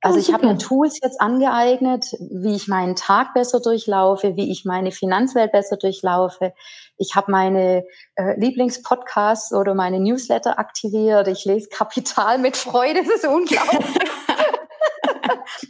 [0.02, 4.64] Also ich habe mir Tools jetzt angeeignet, wie ich meinen Tag besser durchlaufe, wie ich
[4.64, 6.52] meine Finanzwelt besser durchlaufe.
[6.96, 11.28] Ich habe meine äh, Lieblingspodcasts oder meine Newsletter aktiviert.
[11.28, 13.02] Ich lese Kapital mit Freude.
[13.02, 13.86] Das ist unglaublich.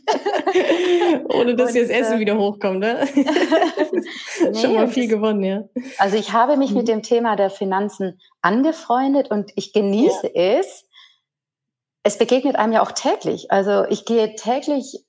[1.34, 3.06] Ohne dass und, das Essen äh, wieder hochkommt, ne?
[3.14, 5.64] nee, Schon mal viel gewonnen, ja.
[5.98, 6.78] Also ich habe mich mhm.
[6.78, 10.58] mit dem Thema der Finanzen angefreundet und ich genieße ja.
[10.60, 10.84] es,
[12.02, 13.50] es begegnet einem ja auch täglich.
[13.50, 15.04] Also ich gehe täglich,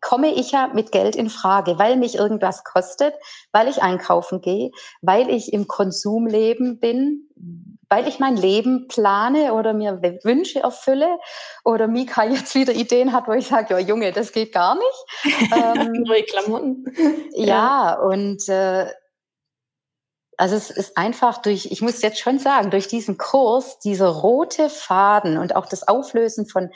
[0.00, 3.14] komme ich ja mit Geld in Frage, weil mich irgendwas kostet,
[3.52, 4.70] weil ich einkaufen gehe,
[5.02, 7.27] weil ich im Konsumleben bin,
[7.88, 11.18] weil ich mein Leben plane oder mir Wünsche erfülle
[11.64, 15.52] oder Mika jetzt wieder Ideen hat, wo ich sage, ja Junge, das geht gar nicht.
[15.52, 16.84] ähm, Neue Klamotten.
[17.34, 18.86] ja, und äh,
[20.36, 24.70] also es ist einfach durch, ich muss jetzt schon sagen, durch diesen Kurs, dieser rote
[24.70, 26.70] Faden und auch das Auflösen von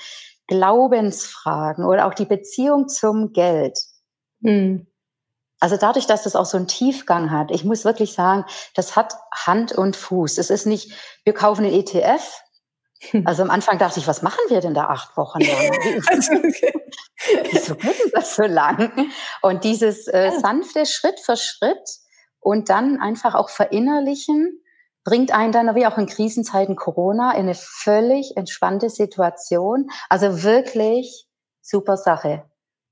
[0.48, 3.78] Glaubensfragen oder auch die Beziehung zum Geld.
[4.40, 4.88] Mhm.
[5.62, 8.44] Also dadurch, dass das auch so einen Tiefgang hat, ich muss wirklich sagen,
[8.74, 10.38] das hat Hand und Fuß.
[10.38, 10.92] Es ist nicht,
[11.24, 12.42] wir kaufen einen ETF.
[13.24, 15.48] Also am Anfang dachte ich, was machen wir denn da acht Wochen lang?
[17.50, 18.92] Wieso geht das so lang?
[19.40, 22.02] Und dieses äh, sanfte Schritt für Schritt,
[22.42, 24.60] und dann einfach auch verinnerlichen,
[25.04, 29.88] bringt einen dann wie auch in Krisenzeiten Corona in eine völlig entspannte Situation.
[30.08, 31.26] Also wirklich
[31.60, 32.44] super Sache.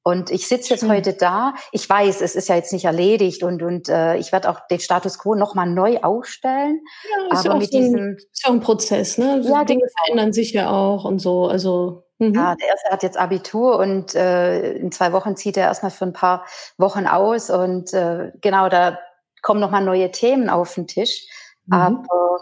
[0.03, 0.93] Und ich sitze jetzt mhm.
[0.93, 1.55] heute da.
[1.73, 4.81] Ich weiß, es ist ja jetzt nicht erledigt und, und äh, ich werde auch den
[4.81, 6.81] Status quo nochmal neu aufstellen.
[7.11, 9.43] Ja, ist aber mit so ein, diesem ist auch ein Prozess, ne?
[9.45, 9.93] Ja, Dinge genau.
[10.05, 11.47] verändern sich ja auch und so.
[11.47, 12.35] Also mhm.
[12.35, 16.07] ja, der erste hat jetzt Abitur und äh, in zwei Wochen zieht er erstmal für
[16.07, 16.47] ein paar
[16.79, 18.99] Wochen aus und äh, genau da
[19.43, 21.27] kommen nochmal neue Themen auf den Tisch.
[21.67, 21.75] Mhm.
[21.75, 22.41] Aber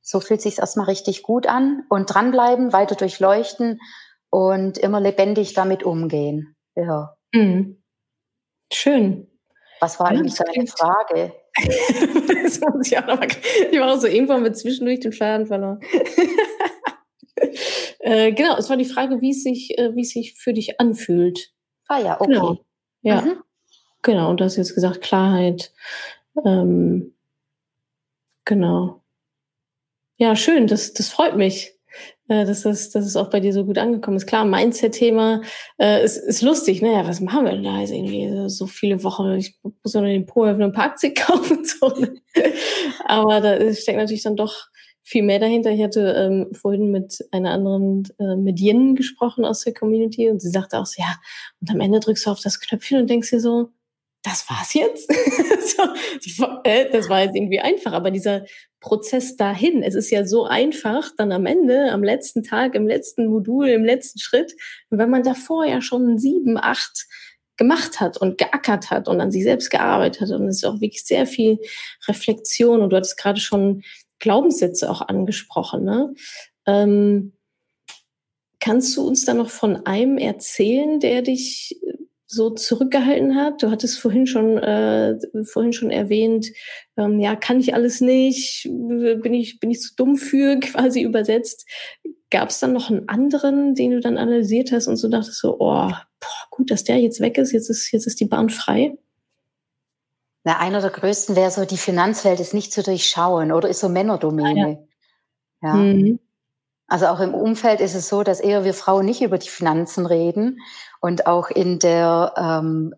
[0.00, 3.80] so fühlt sich erstmal richtig gut an und dranbleiben, weiter durchleuchten
[4.30, 6.54] und immer lebendig damit umgehen.
[6.78, 7.16] Ja.
[7.32, 7.82] Mhm.
[8.72, 9.26] Schön.
[9.80, 11.32] Was war eigentlich deine Frage?
[12.44, 13.28] das muss ich auch noch mal.
[13.70, 15.80] Ich war auch so irgendwann mit zwischendurch den Faden verloren.
[18.00, 20.80] äh, genau, es war die Frage, wie es sich, äh, wie es sich für dich
[20.80, 21.52] anfühlt.
[21.88, 22.32] Ah ja, okay.
[22.32, 22.58] Genau.
[23.02, 23.22] Ja.
[23.22, 23.42] Mhm.
[24.02, 25.72] Genau, und du hast jetzt gesagt, Klarheit.
[26.44, 27.14] Ähm,
[28.44, 29.02] genau.
[30.16, 31.77] Ja, schön, das, das freut mich,
[32.28, 34.26] dass, das, dass es auch bei dir so gut angekommen ist.
[34.26, 35.42] Klar, Mindset-Thema
[35.78, 36.92] äh, ist, ist lustig, ne?
[36.92, 39.32] Ja, was machen wir denn da jetzt irgendwie so viele Wochen?
[39.32, 41.64] Ich muss ja nur den Po öffnen, ein paar Aktien kaufen.
[41.64, 41.88] So.
[41.88, 42.14] Ne?
[43.06, 44.68] Aber da steckt natürlich dann doch
[45.08, 45.70] viel mehr dahinter.
[45.70, 50.50] Ich hatte ähm, vorhin mit einer anderen äh, Medien gesprochen aus der Community und sie
[50.50, 51.14] sagte auch so, ja,
[51.62, 53.70] und am Ende drückst du auf das Knöpfchen und denkst dir so,
[54.22, 55.10] das war's jetzt?
[56.64, 58.44] äh, das war jetzt irgendwie einfach, aber dieser
[58.80, 63.26] Prozess dahin, es ist ja so einfach, dann am Ende, am letzten Tag, im letzten
[63.26, 64.54] Modul, im letzten Schritt,
[64.90, 67.06] wenn man davor ja schon sieben, acht
[67.58, 70.30] gemacht hat und geackert hat und an sich selbst gearbeitet hat.
[70.30, 71.58] Und es ist auch wirklich sehr viel
[72.06, 72.80] Reflexion.
[72.80, 73.82] Und du hattest gerade schon
[74.20, 75.84] Glaubenssätze auch angesprochen.
[75.84, 76.14] Ne?
[76.66, 77.32] Ähm,
[78.60, 81.78] kannst du uns da noch von einem erzählen, der dich
[82.30, 83.62] so zurückgehalten hat.
[83.62, 86.48] Du hattest vorhin schon, äh, vorhin schon erwähnt,
[86.98, 91.66] ähm, ja, kann ich alles nicht, bin ich, bin ich zu dumm für, quasi übersetzt.
[92.30, 95.54] Gab es dann noch einen anderen, den du dann analysiert hast und so dachtest so,
[95.54, 98.98] oh, boah, gut, dass der jetzt weg ist, jetzt ist, jetzt ist die Bahn frei?
[100.44, 103.88] Na, einer der größten wäre so, die Finanzwelt ist nicht zu durchschauen oder ist so
[103.88, 104.86] Männerdomäne.
[105.62, 105.68] Ja.
[105.68, 105.74] ja.
[105.74, 106.18] Mhm.
[106.88, 110.06] Also auch im Umfeld ist es so, dass eher wir Frauen nicht über die Finanzen
[110.06, 110.58] reden.
[111.00, 112.94] Und auch in der ähm,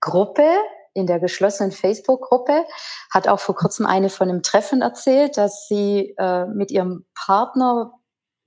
[0.00, 0.46] Gruppe,
[0.92, 2.64] in der geschlossenen Facebook-Gruppe,
[3.12, 7.92] hat auch vor kurzem eine von einem Treffen erzählt, dass sie äh, mit ihrem Partner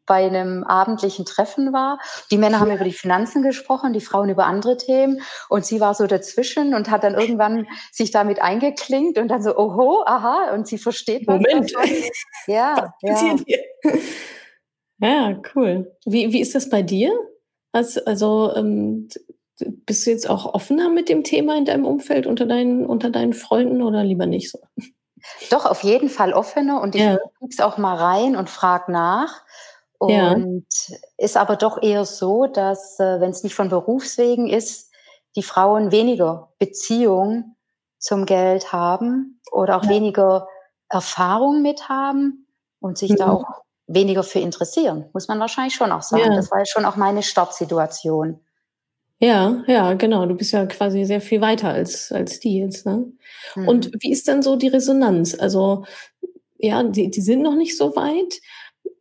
[0.05, 1.97] bei einem abendlichen Treffen war.
[2.31, 5.93] Die Männer haben über die Finanzen gesprochen, die Frauen über andere Themen und sie war
[5.93, 10.67] so dazwischen und hat dann irgendwann sich damit eingeklinkt und dann so, oho, aha, und
[10.67, 11.73] sie versteht was Moment.
[11.73, 11.89] Davon.
[12.47, 13.37] Ja, ja.
[15.01, 15.95] Ja, cool.
[16.05, 17.11] Wie, wie ist das bei dir?
[17.71, 19.09] Also, also ähm,
[19.57, 23.33] bist du jetzt auch offener mit dem Thema in deinem Umfeld unter deinen, unter deinen
[23.33, 24.59] Freunden oder lieber nicht so?
[25.49, 27.17] Doch, auf jeden Fall offener und ich ja.
[27.39, 29.43] guck's auch mal rein und frage nach.
[29.97, 30.97] Und ja.
[31.17, 34.91] ist aber doch eher so, dass, äh, wenn es nicht von Berufswegen ist,
[35.35, 37.55] die Frauen weniger Beziehung
[37.99, 39.89] zum Geld haben oder auch ja.
[39.89, 40.47] weniger
[40.89, 42.47] Erfahrung mit haben
[42.79, 43.15] und sich mhm.
[43.17, 43.60] da auch
[43.93, 46.23] weniger für interessieren, muss man wahrscheinlich schon auch sagen.
[46.23, 46.35] Ja.
[46.35, 48.39] Das war ja schon auch meine Startsituation.
[49.19, 50.25] Ja, ja, genau.
[50.25, 52.87] Du bist ja quasi sehr viel weiter als, als die jetzt.
[52.87, 53.05] Ne?
[53.55, 53.67] Mhm.
[53.67, 55.37] Und wie ist denn so die Resonanz?
[55.39, 55.85] Also,
[56.57, 58.41] ja, die, die sind noch nicht so weit.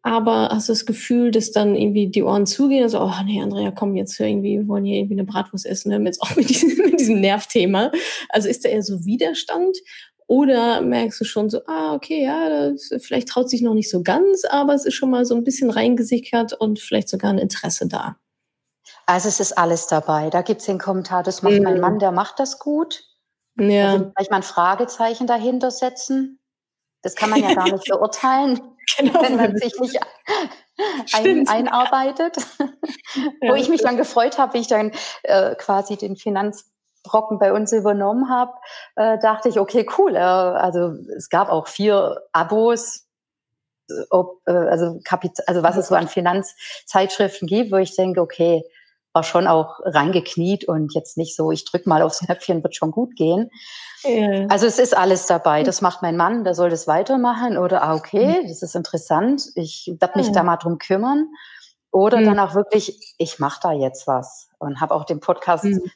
[0.02, 3.70] aber hast du das Gefühl, dass dann irgendwie die Ohren zugehen, also, oh nee, Andrea,
[3.70, 6.76] komm, jetzt irgendwie, wir wollen hier irgendwie eine Bratwurst essen, wir jetzt auch mit diesem,
[6.90, 7.90] mit diesem Nervthema.
[8.28, 9.76] Also ist da eher so Widerstand
[10.30, 14.04] oder merkst du schon so, ah, okay, ja, das, vielleicht traut sich noch nicht so
[14.04, 17.88] ganz, aber es ist schon mal so ein bisschen reingesickert und vielleicht sogar ein Interesse
[17.88, 18.14] da.
[19.06, 20.30] Also es ist alles dabei.
[20.30, 21.64] Da gibt es den Kommentar, das macht mhm.
[21.64, 23.02] mein Mann, der macht das gut.
[23.58, 23.94] Ja.
[23.94, 26.38] Also vielleicht mal ein Fragezeichen dahinter setzen.
[27.02, 28.60] Das kann man ja gar nicht beurteilen,
[28.98, 29.22] genau.
[29.22, 29.98] wenn man sich nicht
[31.12, 32.36] ein, einarbeitet.
[33.16, 33.50] Ja.
[33.50, 34.92] Wo ich mich dann gefreut habe, wie ich dann
[35.24, 36.14] äh, quasi den
[37.02, 38.52] Finanzbrocken bei uns übernommen habe,
[38.96, 40.16] äh, dachte ich, okay, cool.
[40.16, 43.06] Äh, also es gab auch vier Abos,
[44.10, 48.62] ob, äh, also, Kapit also was es so an Finanzzeitschriften gibt, wo ich denke, okay,
[49.12, 52.92] war schon auch reingekniet und jetzt nicht so, ich drück mal aufs Knöpfchen, wird schon
[52.92, 53.50] gut gehen.
[54.04, 54.46] Ja.
[54.48, 55.64] Also es ist alles dabei.
[55.64, 57.58] Das macht mein Mann, der soll das weitermachen.
[57.58, 58.48] Oder, ah, okay, mhm.
[58.48, 60.32] das ist interessant, ich werde mich ja.
[60.32, 61.26] da mal drum kümmern.
[61.90, 62.26] Oder mhm.
[62.26, 65.90] dann auch wirklich, ich mache da jetzt was und habe auch den Podcast mhm.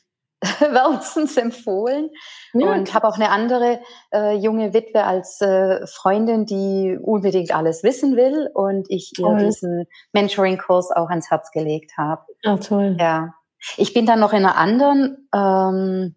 [0.60, 2.10] wärmstens empfohlen.
[2.52, 3.80] Ja, und habe auch eine andere
[4.12, 9.40] äh, junge Witwe als äh, Freundin, die unbedingt alles wissen will und ich toll.
[9.40, 12.22] ihr diesen Mentoring-Kurs auch ans Herz gelegt habe.
[12.44, 12.96] Ah, toll.
[12.98, 13.34] Ja.
[13.76, 16.14] Ich bin dann noch in einer anderen ähm,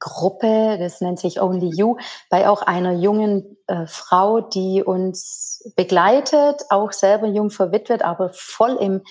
[0.00, 1.98] Gruppe, das nennt sich Only You,
[2.30, 8.76] bei auch einer jungen äh, Frau, die uns begleitet, auch selber jung verwitwet, aber voll
[8.80, 9.02] im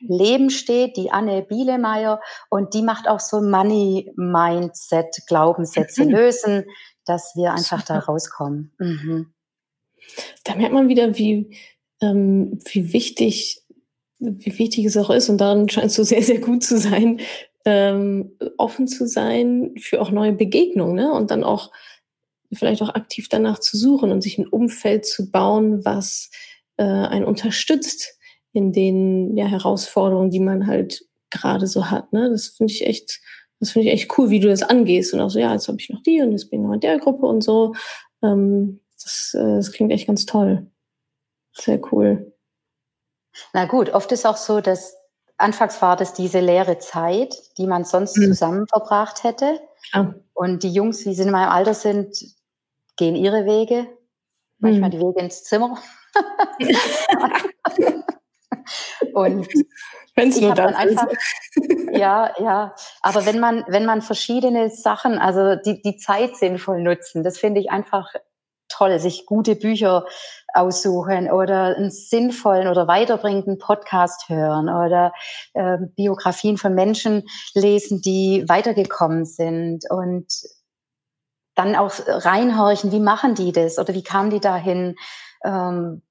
[0.00, 6.10] Leben steht, die Anne Bielemeyer, und die macht auch so Money-Mindset, Glaubenssätze mhm.
[6.10, 6.64] lösen,
[7.04, 7.94] dass wir einfach Super.
[7.94, 8.72] da rauskommen.
[8.78, 9.32] Mhm.
[10.44, 11.56] Da merkt man wieder, wie,
[12.00, 13.62] ähm, wie wichtig,
[14.18, 17.20] wie wichtig es auch ist, und daran scheint so sehr, sehr gut zu sein,
[17.64, 21.12] ähm, offen zu sein für auch neue Begegnungen, ne?
[21.12, 21.70] Und dann auch
[22.52, 26.30] vielleicht auch aktiv danach zu suchen und sich ein Umfeld zu bauen, was
[26.78, 28.18] äh, einen unterstützt
[28.52, 32.12] in den ja, Herausforderungen, die man halt gerade so hat.
[32.12, 32.30] Ne?
[32.30, 33.20] Das finde ich echt,
[33.60, 35.14] das finde ich echt cool, wie du das angehst.
[35.14, 36.80] Und auch so, ja, jetzt habe ich noch die und jetzt bin ich noch in
[36.80, 37.74] der Gruppe und so.
[38.22, 40.66] Ähm, das, äh, das klingt echt ganz toll.
[41.52, 42.32] Sehr cool.
[43.52, 44.96] Na gut, oft ist auch so, dass
[45.36, 48.24] anfangs war das diese leere Zeit, die man sonst mhm.
[48.24, 49.60] zusammen verbracht hätte.
[49.92, 50.12] Ah.
[50.34, 52.16] Und die Jungs, die in meinem Alter sind,
[52.96, 53.86] gehen ihre Wege.
[54.58, 54.92] Manchmal mhm.
[54.92, 55.78] die Wege ins Zimmer.
[59.12, 59.48] Und
[60.14, 61.08] wenn es nur das einfach,
[61.92, 62.74] ja, ja.
[63.02, 67.60] Aber wenn man, wenn man verschiedene Sachen, also die, die Zeit sinnvoll nutzen, das finde
[67.60, 68.12] ich einfach
[68.68, 70.06] toll, sich gute Bücher
[70.54, 75.12] aussuchen oder einen sinnvollen oder weiterbringenden Podcast hören oder
[75.54, 80.26] äh, Biografien von Menschen lesen, die weitergekommen sind und
[81.54, 84.96] dann auch reinhorchen, wie machen die das oder wie kamen die dahin,
[85.44, 86.02] ähm,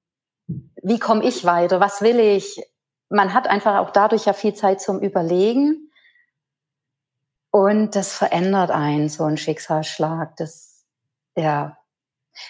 [0.82, 2.62] wie komme ich weiter, was will ich,
[3.10, 5.90] man hat einfach auch dadurch ja viel Zeit zum Überlegen.
[7.52, 10.36] Und das verändert einen, so ein Schicksalsschlag.
[10.36, 10.86] Das,
[11.36, 11.76] ja.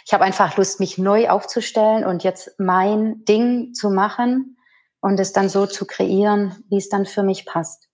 [0.07, 4.59] Ich habe einfach Lust, mich neu aufzustellen und jetzt mein Ding zu machen
[5.01, 7.89] und es dann so zu kreieren, wie es dann für mich passt.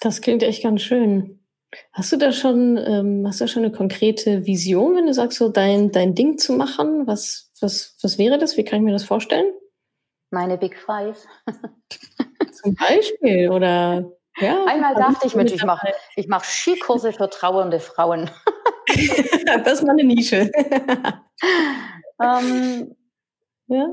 [0.00, 1.46] Das klingt echt ganz schön.
[1.92, 5.48] Hast du da schon, ähm, hast du schon eine konkrete Vision, wenn du sagst, so
[5.48, 7.06] dein, dein Ding zu machen?
[7.06, 8.56] Was, was, was wäre das?
[8.56, 9.52] Wie kann ich mir das vorstellen?
[10.30, 11.26] meine Big Five.
[12.52, 14.10] Zum Beispiel, oder?
[14.38, 18.30] Ja, Einmal dachte ich mir, ich mache ich mach Skikurse für trauernde Frauen.
[19.64, 20.50] das ist mal eine Nische.
[22.22, 22.96] ähm,
[23.66, 23.88] ja.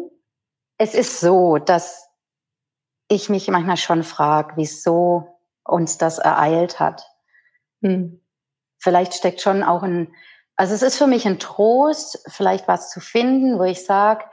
[0.78, 2.08] Es ist so, dass
[3.08, 7.04] ich mich manchmal schon frage, wieso uns das ereilt hat.
[7.82, 8.22] Hm.
[8.78, 10.14] Vielleicht steckt schon auch ein,
[10.56, 14.26] also es ist für mich ein Trost, vielleicht was zu finden, wo ich sage,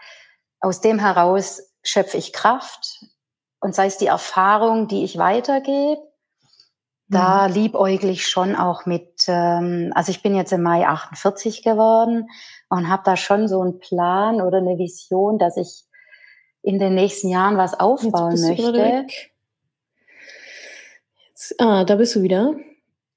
[0.60, 3.04] aus dem heraus schöpfe ich Kraft
[3.60, 6.00] und sei es die Erfahrung, die ich weitergebe.
[7.08, 7.54] Da mhm.
[7.54, 12.28] liebäugle ich schon auch mit, ähm, also ich bin jetzt im Mai 48 geworden
[12.68, 15.84] und habe da schon so einen Plan oder eine Vision, dass ich
[16.62, 19.06] in den nächsten Jahren was aufbauen möchte.
[21.28, 22.54] Jetzt, ah, da bist du wieder.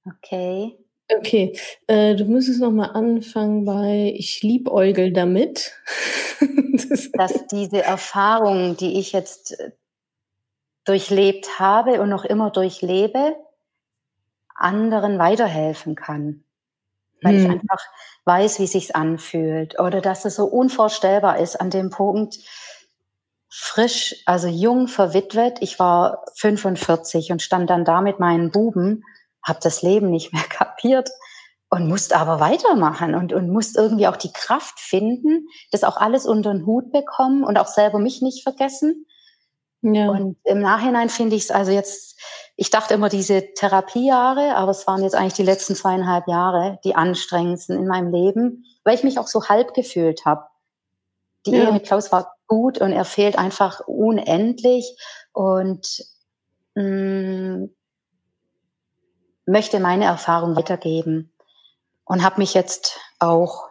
[0.05, 0.77] Okay.
[1.07, 5.73] Okay, äh, du müsstest noch mal anfangen bei ich liebäugel damit.
[7.13, 9.71] Dass diese Erfahrung, die ich jetzt äh,
[10.83, 13.35] durchlebt habe und noch immer durchlebe,
[14.55, 16.43] anderen weiterhelfen kann.
[17.21, 17.43] Weil hm.
[17.43, 17.83] ich einfach
[18.25, 22.37] weiß, wie sich's anfühlt oder dass es so unvorstellbar ist an dem Punkt,
[23.49, 25.59] frisch, also jung verwitwet.
[25.61, 29.03] Ich war 45 und stand dann da mit meinen Buben
[29.45, 31.09] habe das Leben nicht mehr kapiert
[31.69, 36.25] und musste aber weitermachen und, und musste irgendwie auch die Kraft finden, das auch alles
[36.25, 39.05] unter den Hut bekommen und auch selber mich nicht vergessen.
[39.81, 40.09] Ja.
[40.09, 42.19] Und im Nachhinein finde ich es also jetzt,
[42.55, 46.95] ich dachte immer diese Therapiejahre, aber es waren jetzt eigentlich die letzten zweieinhalb Jahre die
[46.95, 50.45] anstrengendsten in meinem Leben, weil ich mich auch so halb gefühlt habe.
[51.45, 51.65] Die ja.
[51.65, 54.97] Ehe mit Klaus war gut und er fehlt einfach unendlich
[55.33, 56.05] und
[56.75, 57.75] mh, mm,
[59.45, 61.31] möchte meine Erfahrung weitergeben
[62.05, 63.69] und habe mich jetzt auch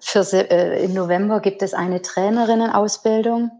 [0.00, 3.50] für äh, im November gibt es eine Trainerinnenausbildung.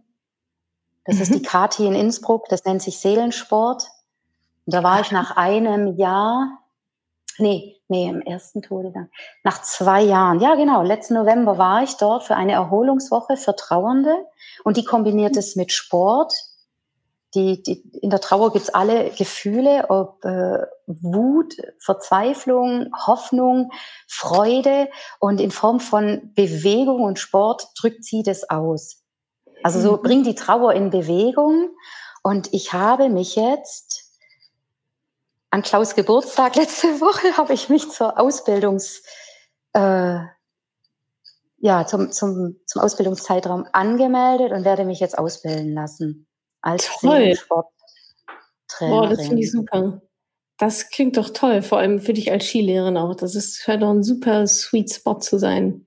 [1.05, 1.23] Das mhm.
[1.23, 1.45] ist die mhm.
[1.45, 3.89] Kati in Innsbruck, das nennt sich Seelensport.
[4.67, 6.59] Und da war ich nach einem Jahr,
[7.39, 8.93] nee, nee, im ersten Tode
[9.43, 14.15] nach zwei Jahren, ja genau, letzten November war ich dort für eine Erholungswoche für Trauernde
[14.65, 16.35] und die kombiniert es mit Sport,
[17.35, 23.71] die, die, in der Trauer gibt's alle Gefühle, ob äh, Wut, Verzweiflung, Hoffnung,
[24.07, 24.89] Freude
[25.21, 29.03] und in Form von Bewegung und Sport drückt sie das aus.
[29.63, 30.03] Also so mhm.
[30.03, 31.71] bringt die Trauer in Bewegung
[32.23, 34.05] und ich habe mich jetzt
[35.51, 39.03] an Klaus Geburtstag letzte Woche habe ich mich zur Ausbildungs
[39.75, 40.21] äh,
[41.61, 46.28] ja zum, zum, zum Ausbildungszeitraum angemeldet und werde mich jetzt ausbilden lassen
[46.63, 47.35] als toll.
[48.81, 50.03] Boah, das finde ich super.
[50.59, 53.15] Das klingt doch toll, vor allem für dich als Skilehrerin auch.
[53.15, 55.87] Das ist scheint doch ein super sweet Spot zu sein.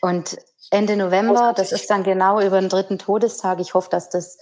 [0.00, 0.38] Und
[0.70, 3.60] Ende November, das ist dann genau über den dritten Todestag.
[3.60, 4.38] Ich hoffe, dass das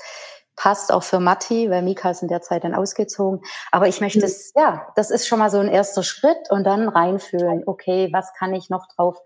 [0.56, 3.40] passt auch für Matti, weil Mika ist in der Zeit dann ausgezogen.
[3.72, 4.60] Aber ich möchte es, mhm.
[4.60, 8.54] ja, das ist schon mal so ein erster Schritt und dann reinfühlen, okay, was kann
[8.54, 9.18] ich noch drauf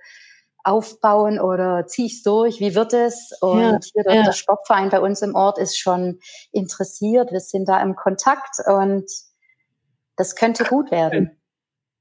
[0.64, 2.58] aufbauen oder ziehe ich es durch?
[2.58, 3.32] Wie wird es?
[3.40, 4.22] Und ja, hier der, ja.
[4.24, 6.18] der Sportverein bei uns im Ort ist schon
[6.52, 7.30] interessiert.
[7.30, 9.04] Wir sind da im Kontakt und
[10.16, 11.38] das könnte gut werden.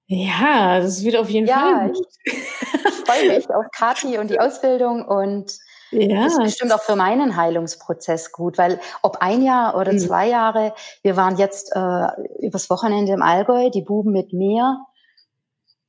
[0.07, 1.91] Ja, das wird auf jeden ja, Fall.
[1.91, 2.07] Gut.
[2.23, 5.57] Ich, ich freue mich auf Kathi und die Ausbildung und
[5.91, 9.99] ja, ist bestimmt auch für meinen Heilungsprozess gut, weil ob ein Jahr oder mhm.
[9.99, 12.07] zwei Jahre, wir waren jetzt äh,
[12.39, 14.79] übers Wochenende im Allgäu, die Buben mit mir.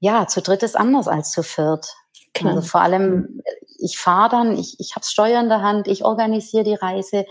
[0.01, 1.87] Ja, zu dritt ist anders als zu viert.
[2.35, 2.57] Klar.
[2.57, 3.41] Also vor allem,
[3.79, 7.25] ich fahre dann, ich, ich habe Steuer in der Hand, ich organisiere die Reise,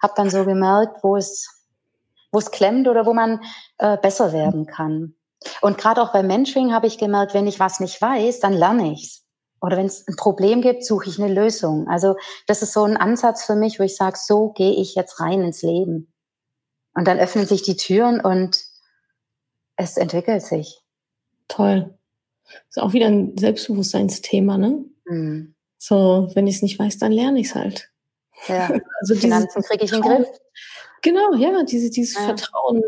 [0.00, 1.48] habe dann so gemerkt, wo es,
[2.32, 3.40] wo es klemmt oder wo man
[3.78, 5.14] äh, besser werden kann.
[5.60, 8.92] Und gerade auch beim Mentoring habe ich gemerkt, wenn ich was nicht weiß, dann lerne
[8.92, 9.24] ich's.
[9.60, 11.88] Oder wenn es ein Problem gibt, suche ich eine Lösung.
[11.88, 15.20] Also das ist so ein Ansatz für mich, wo ich sage, so gehe ich jetzt
[15.20, 16.12] rein ins Leben.
[16.94, 18.62] Und dann öffnen sich die Türen und
[19.76, 20.82] es entwickelt sich.
[21.48, 21.98] Toll.
[22.68, 24.84] Ist auch wieder ein Selbstbewusstseinsthema, ne?
[25.06, 25.54] Mhm.
[25.78, 27.90] So, wenn ich es nicht weiß, dann lerne ich es halt.
[28.48, 28.70] Ja,
[29.00, 30.28] also Finanzen kriege ich in den Griff.
[31.02, 32.22] Genau, ja, diese, dieses ja.
[32.22, 32.82] Vertrauen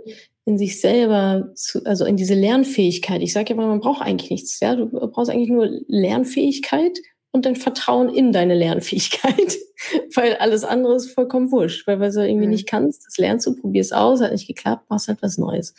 [0.46, 3.20] in sich selber, zu, also in diese Lernfähigkeit.
[3.20, 4.60] Ich sage ja mal, man braucht eigentlich nichts.
[4.60, 4.76] Ja?
[4.76, 6.98] Du brauchst eigentlich nur Lernfähigkeit
[7.32, 9.56] und dann Vertrauen in deine Lernfähigkeit,
[10.14, 12.52] weil alles andere ist vollkommen wurscht, weil, weil du irgendwie mhm.
[12.52, 15.74] nicht kannst, das lernst du, probierst aus, hat nicht geklappt, machst halt was Neues.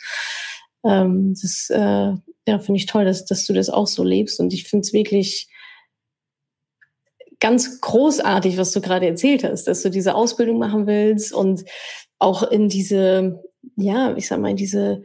[0.84, 2.12] Ähm, das äh,
[2.48, 4.40] ja, finde ich toll, dass, dass du das auch so lebst.
[4.40, 5.48] Und ich finde es wirklich
[7.40, 11.64] ganz großartig, was du gerade erzählt hast, dass du diese Ausbildung machen willst und
[12.18, 13.42] auch in diese,
[13.76, 15.04] ja, ich sag mal, in diese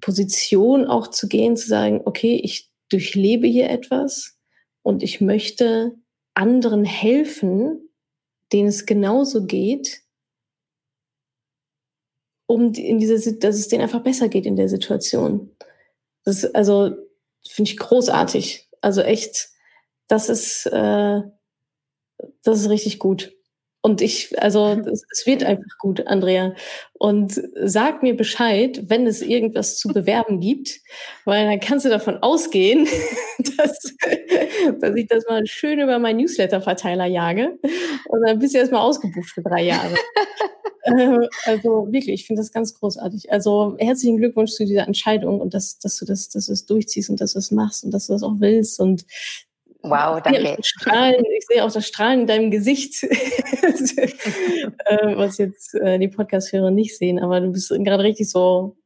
[0.00, 4.38] Position auch zu gehen, zu sagen, okay, ich durchlebe hier etwas
[4.82, 5.96] und ich möchte
[6.34, 7.90] anderen helfen,
[8.52, 10.02] denen es genauso geht,
[12.48, 15.50] um in diese, dass es denen einfach besser geht in der Situation.
[16.26, 16.94] Das ist, also
[17.48, 18.68] finde ich großartig.
[18.82, 19.48] Also echt,
[20.08, 21.20] das ist, äh,
[22.42, 23.32] das ist richtig gut.
[23.80, 26.54] Und ich, also es wird einfach gut, Andrea.
[26.94, 30.80] Und sag mir Bescheid, wenn es irgendwas zu bewerben gibt,
[31.24, 32.88] weil dann kannst du davon ausgehen,
[33.56, 33.94] dass,
[34.80, 37.60] dass ich das mal schön über meinen Newsletter-Verteiler jage.
[38.08, 39.94] Und dann bist du erstmal ausgebucht für drei Jahre.
[41.44, 43.32] Also wirklich, ich finde das ganz großartig.
[43.32, 47.10] Also herzlichen Glückwunsch zu dieser Entscheidung und dass, dass du das, dass du das durchziehst
[47.10, 48.80] und dass du das machst und dass du das auch willst.
[48.80, 49.04] Und
[49.82, 50.56] Wow, danke.
[50.62, 53.08] Strahlen, ich sehe auch das Strahlen in deinem Gesicht, äh,
[55.16, 58.76] was jetzt äh, die Podcast-Hörer nicht sehen, aber du bist gerade richtig so,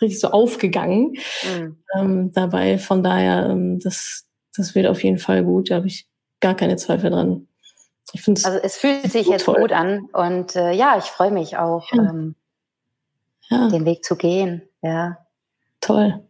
[0.00, 1.14] richtig so aufgegangen
[1.58, 1.82] mhm.
[1.96, 2.78] ähm, dabei.
[2.78, 4.24] Von daher, ähm, das,
[4.56, 5.70] das wird auf jeden Fall gut.
[5.70, 6.06] Da habe ich
[6.40, 7.48] gar keine Zweifel dran.
[8.12, 9.60] Ich find's also es fühlt sich jetzt toll.
[9.60, 12.10] gut an und äh, ja, ich freue mich auch, ja.
[12.10, 12.34] Ähm,
[13.48, 13.68] ja.
[13.68, 14.62] den Weg zu gehen.
[14.82, 15.18] Ja.
[15.80, 16.22] Toll.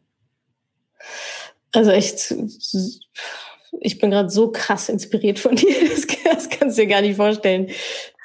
[1.72, 2.34] Also echt
[3.80, 7.16] ich bin gerade so krass inspiriert von dir, das, das kannst du dir gar nicht
[7.16, 7.70] vorstellen.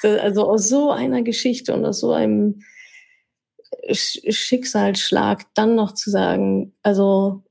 [0.01, 2.61] Also aus so einer Geschichte und aus so einem
[3.91, 7.43] Schicksalsschlag dann noch zu sagen, also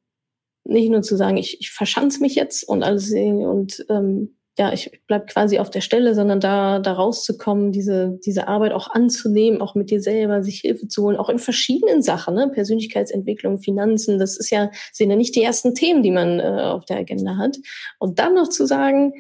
[0.65, 5.01] nicht nur zu sagen, ich, ich verschanze mich jetzt und alles und ähm, ja, ich
[5.07, 9.77] bleib quasi auf der Stelle, sondern da, da rauszukommen, diese, diese Arbeit auch anzunehmen, auch
[9.77, 12.51] mit dir selber, sich Hilfe zu holen, auch in verschiedenen Sachen, ne?
[12.53, 16.85] Persönlichkeitsentwicklung, Finanzen, das ist ja, sind ja nicht die ersten Themen, die man äh, auf
[16.87, 17.57] der Agenda hat.
[18.01, 19.13] Und dann noch zu sagen,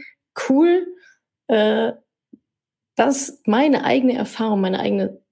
[0.48, 0.86] cool,
[1.46, 1.92] äh,
[2.96, 5.22] dass meine eigene Erfahrung, meine eigene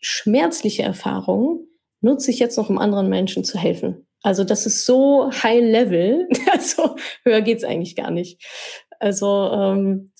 [0.00, 1.66] schmerzliche Erfahrung
[2.02, 4.06] nutze ich jetzt noch, um anderen Menschen zu helfen.
[4.22, 8.42] Also das ist so high level, also höher geht's eigentlich gar nicht.
[9.00, 10.12] Also ähm,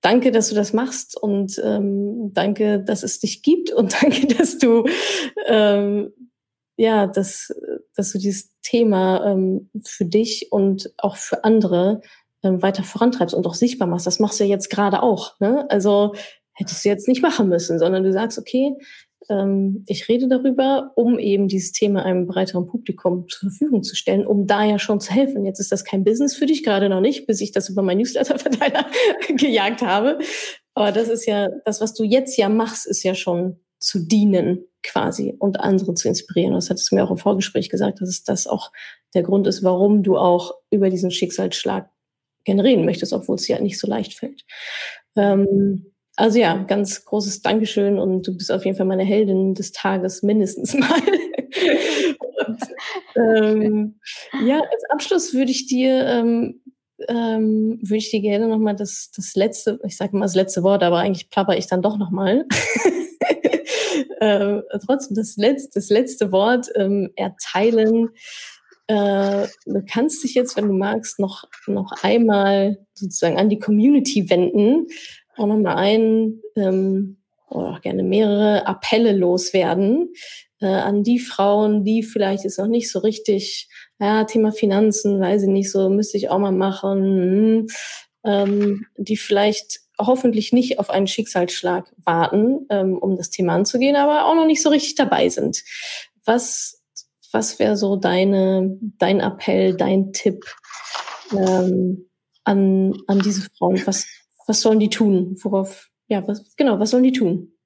[0.00, 4.58] danke, dass du das machst und ähm, danke, dass es dich gibt und danke, dass
[4.58, 4.84] du
[5.46, 6.12] ähm,
[6.76, 7.52] ja, dass,
[7.94, 12.00] dass du dieses Thema ähm, für dich und auch für andere
[12.42, 14.06] ähm, weiter vorantreibst und auch sichtbar machst.
[14.06, 15.38] Das machst du ja jetzt gerade auch.
[15.40, 15.66] Ne?
[15.68, 16.14] Also
[16.54, 18.72] hättest du jetzt nicht machen müssen, sondern du sagst, okay,
[19.30, 24.26] ähm, ich rede darüber, um eben dieses Thema einem breiteren Publikum zur Verfügung zu stellen,
[24.26, 25.46] um da ja schon zu helfen.
[25.46, 27.98] Jetzt ist das kein Business für dich, gerade noch nicht, bis ich das über mein
[27.98, 28.86] Newsletter-Verteiler
[29.28, 30.18] gejagt habe.
[30.74, 34.66] Aber das ist ja, das, was du jetzt ja machst, ist ja schon zu dienen
[34.82, 36.54] quasi und andere zu inspirieren.
[36.54, 38.72] Das hattest du mir auch im Vorgespräch gesagt, dass es das auch
[39.14, 41.88] der Grund ist, warum du auch über diesen Schicksalsschlag
[42.44, 44.44] generieren möchtest, obwohl es dir halt nicht so leicht fällt.
[45.16, 49.72] Ähm, also ja, ganz großes Dankeschön und du bist auf jeden Fall meine Heldin des
[49.72, 51.00] Tages mindestens mal.
[52.46, 52.60] und,
[53.16, 54.00] ähm,
[54.44, 56.60] ja, als Abschluss würde ich dir ähm,
[57.08, 60.82] ähm, würde ich dir gerne nochmal das, das letzte, ich sage mal das letzte Wort,
[60.82, 62.44] aber eigentlich plapper ich dann doch nochmal.
[64.20, 68.10] äh, trotzdem das letzte, das letzte Wort ähm, erteilen.
[68.86, 74.28] Äh, du kannst dich jetzt, wenn du magst, noch, noch einmal sozusagen an die Community
[74.28, 74.86] wenden
[75.40, 77.16] auch nochmal ein ähm,
[77.48, 80.12] oder auch gerne mehrere Appelle loswerden
[80.60, 83.68] äh, an die Frauen, die vielleicht ist noch nicht so richtig,
[83.98, 87.66] ja, Thema Finanzen, weiß ich nicht, so müsste ich auch mal machen,
[88.24, 94.26] ähm, die vielleicht hoffentlich nicht auf einen Schicksalsschlag warten, ähm, um das Thema anzugehen, aber
[94.26, 95.62] auch noch nicht so richtig dabei sind.
[96.24, 96.82] Was,
[97.32, 100.44] was wäre so deine, dein Appell, dein Tipp
[101.32, 102.08] ähm,
[102.44, 103.82] an, an diese Frauen?
[103.86, 104.06] Was,
[104.50, 105.36] was sollen die tun?
[105.42, 107.56] Worauf, ja, was, genau, was sollen die tun?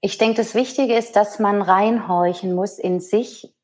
[0.00, 3.54] Ich denke, das Wichtige ist, dass man reinhorchen muss in sich.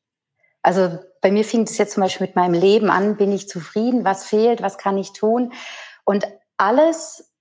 [0.61, 3.17] Also bei mir fing es jetzt zum Beispiel mit meinem Leben an.
[3.17, 4.05] Bin ich zufrieden?
[4.05, 4.61] Was fehlt?
[4.61, 5.53] Was kann ich tun?
[6.05, 6.25] Und
[6.57, 7.33] alles,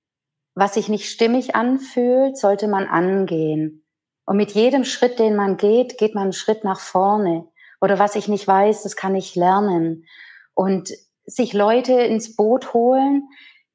[0.55, 3.85] was sich nicht stimmig anfühlt, sollte man angehen.
[4.25, 7.47] Und mit jedem Schritt, den man geht, geht man einen Schritt nach vorne.
[7.83, 10.07] Oder was ich nicht weiß, das kann ich lernen.
[10.55, 10.95] Und
[11.27, 13.29] sich Leute ins Boot holen,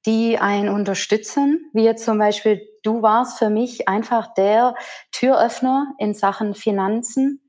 [0.06, 4.76] die einen unterstützen, wie jetzt zum Beispiel du warst für mich einfach der
[5.12, 7.48] Türöffner in Sachen Finanzen.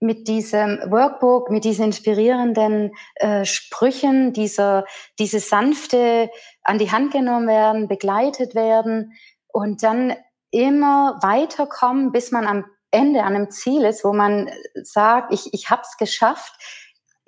[0.00, 4.84] Mit diesem Workbook, mit diesen inspirierenden äh, Sprüchen, dieser,
[5.18, 6.30] diese sanfte
[6.62, 9.12] an die Hand genommen werden, begleitet werden
[9.48, 10.14] und dann
[10.52, 14.50] immer weiterkommen, bis man am Ende an einem Ziel ist, wo man
[14.82, 16.52] sagt, ich, ich habe es geschafft,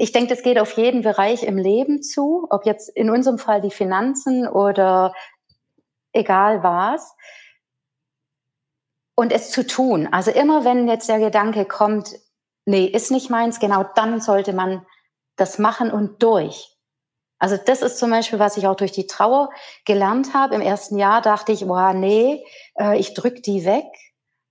[0.01, 3.61] ich denke, das geht auf jeden Bereich im Leben zu, ob jetzt in unserem Fall
[3.61, 5.13] die Finanzen oder
[6.15, 7.15] egal was.
[9.15, 10.09] Und es zu tun.
[10.11, 12.15] Also immer wenn jetzt der Gedanke kommt,
[12.65, 14.87] nee, ist nicht meins, genau dann sollte man
[15.37, 16.75] das machen und durch.
[17.39, 19.51] Also das ist zum Beispiel, was ich auch durch die Trauer
[19.85, 20.55] gelernt habe.
[20.55, 22.43] Im ersten Jahr dachte ich, boah, nee,
[22.79, 23.85] äh, ich drück die weg.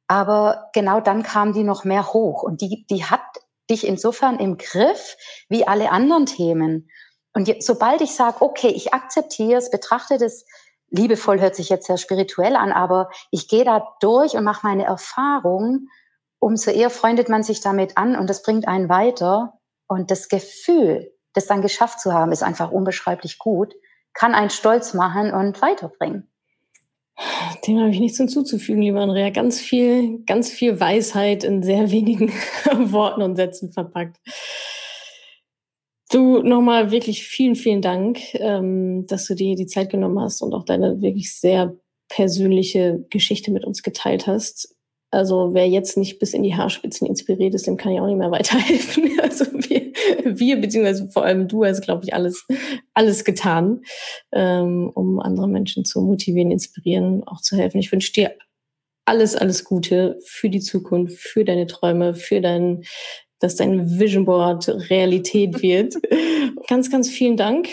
[0.06, 2.44] Aber genau dann kam die noch mehr hoch.
[2.44, 3.22] Und die, die hat
[3.70, 5.18] dich insofern im Griff
[5.48, 6.90] wie alle anderen Themen.
[7.34, 10.46] Und sobald ich sage, okay, ich akzeptiere es, betrachte das
[10.90, 14.86] liebevoll, hört sich jetzt sehr spirituell an, aber ich gehe da durch und mache meine
[14.86, 15.88] Erfahrung,
[16.40, 19.54] umso eher freundet man sich damit an und das bringt einen weiter.
[19.88, 23.74] Und das Gefühl, das dann geschafft zu haben, ist einfach unbeschreiblich gut,
[24.14, 26.32] kann einen stolz machen und weiterbringen.
[27.68, 29.30] Dem habe ich nichts hinzuzufügen, lieber Andrea.
[29.30, 32.30] Ganz viel, ganz viel Weisheit in sehr wenigen
[32.72, 34.18] Worten und Sätzen verpackt.
[36.12, 40.54] Du nochmal wirklich vielen, vielen Dank, ähm, dass du dir die Zeit genommen hast und
[40.54, 41.76] auch deine wirklich sehr
[42.08, 44.76] persönliche Geschichte mit uns geteilt hast.
[45.12, 48.18] Also wer jetzt nicht bis in die Haarspitzen inspiriert ist, dem kann ich auch nicht
[48.18, 49.20] mehr weiterhelfen.
[49.22, 49.92] Also wir,
[50.24, 52.46] wir beziehungsweise vor allem du hast, glaube ich, alles,
[52.94, 53.82] alles getan,
[54.32, 57.80] ähm, um andere Menschen zu motivieren, inspirieren, auch zu helfen.
[57.80, 58.36] Ich wünsche dir
[59.06, 62.84] alles, alles Gute für die Zukunft, für deine Träume, für dein,
[63.40, 65.96] dass dein Vision Board Realität wird.
[66.68, 67.70] ganz, ganz vielen Dank.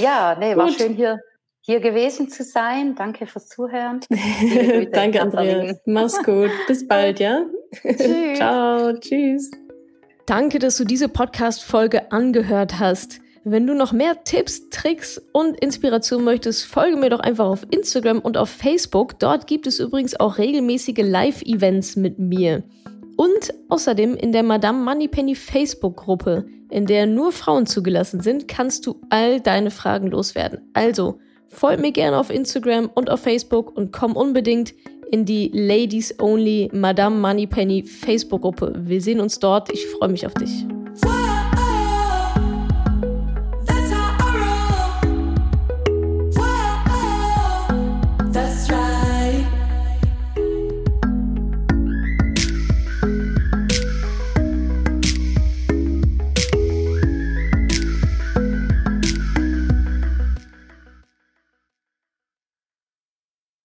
[0.00, 1.20] Ja, nee, war schön hier
[1.68, 2.94] hier gewesen zu sein.
[2.94, 4.00] Danke fürs Zuhören.
[4.92, 5.74] Danke, Andrea.
[5.84, 6.48] Mach's gut.
[6.66, 7.44] Bis bald, ja?
[7.82, 7.98] Tschüss.
[8.38, 9.50] Ciao, tschüss.
[10.24, 13.20] Danke, dass du diese Podcast-Folge angehört hast.
[13.44, 18.20] Wenn du noch mehr Tipps, Tricks und Inspiration möchtest, folge mir doch einfach auf Instagram
[18.20, 19.18] und auf Facebook.
[19.18, 22.62] Dort gibt es übrigens auch regelmäßige Live-Events mit mir.
[23.18, 29.02] Und außerdem in der Madame Moneypenny Facebook-Gruppe, in der nur Frauen zugelassen sind, kannst du
[29.10, 30.70] all deine Fragen loswerden.
[30.72, 31.18] Also,
[31.48, 34.74] folg mir gerne auf Instagram und auf Facebook und komm unbedingt
[35.10, 38.74] in die Ladies Only Madame Moneypenny Facebook-Gruppe.
[38.76, 39.72] Wir sehen uns dort.
[39.72, 40.66] Ich freue mich auf dich.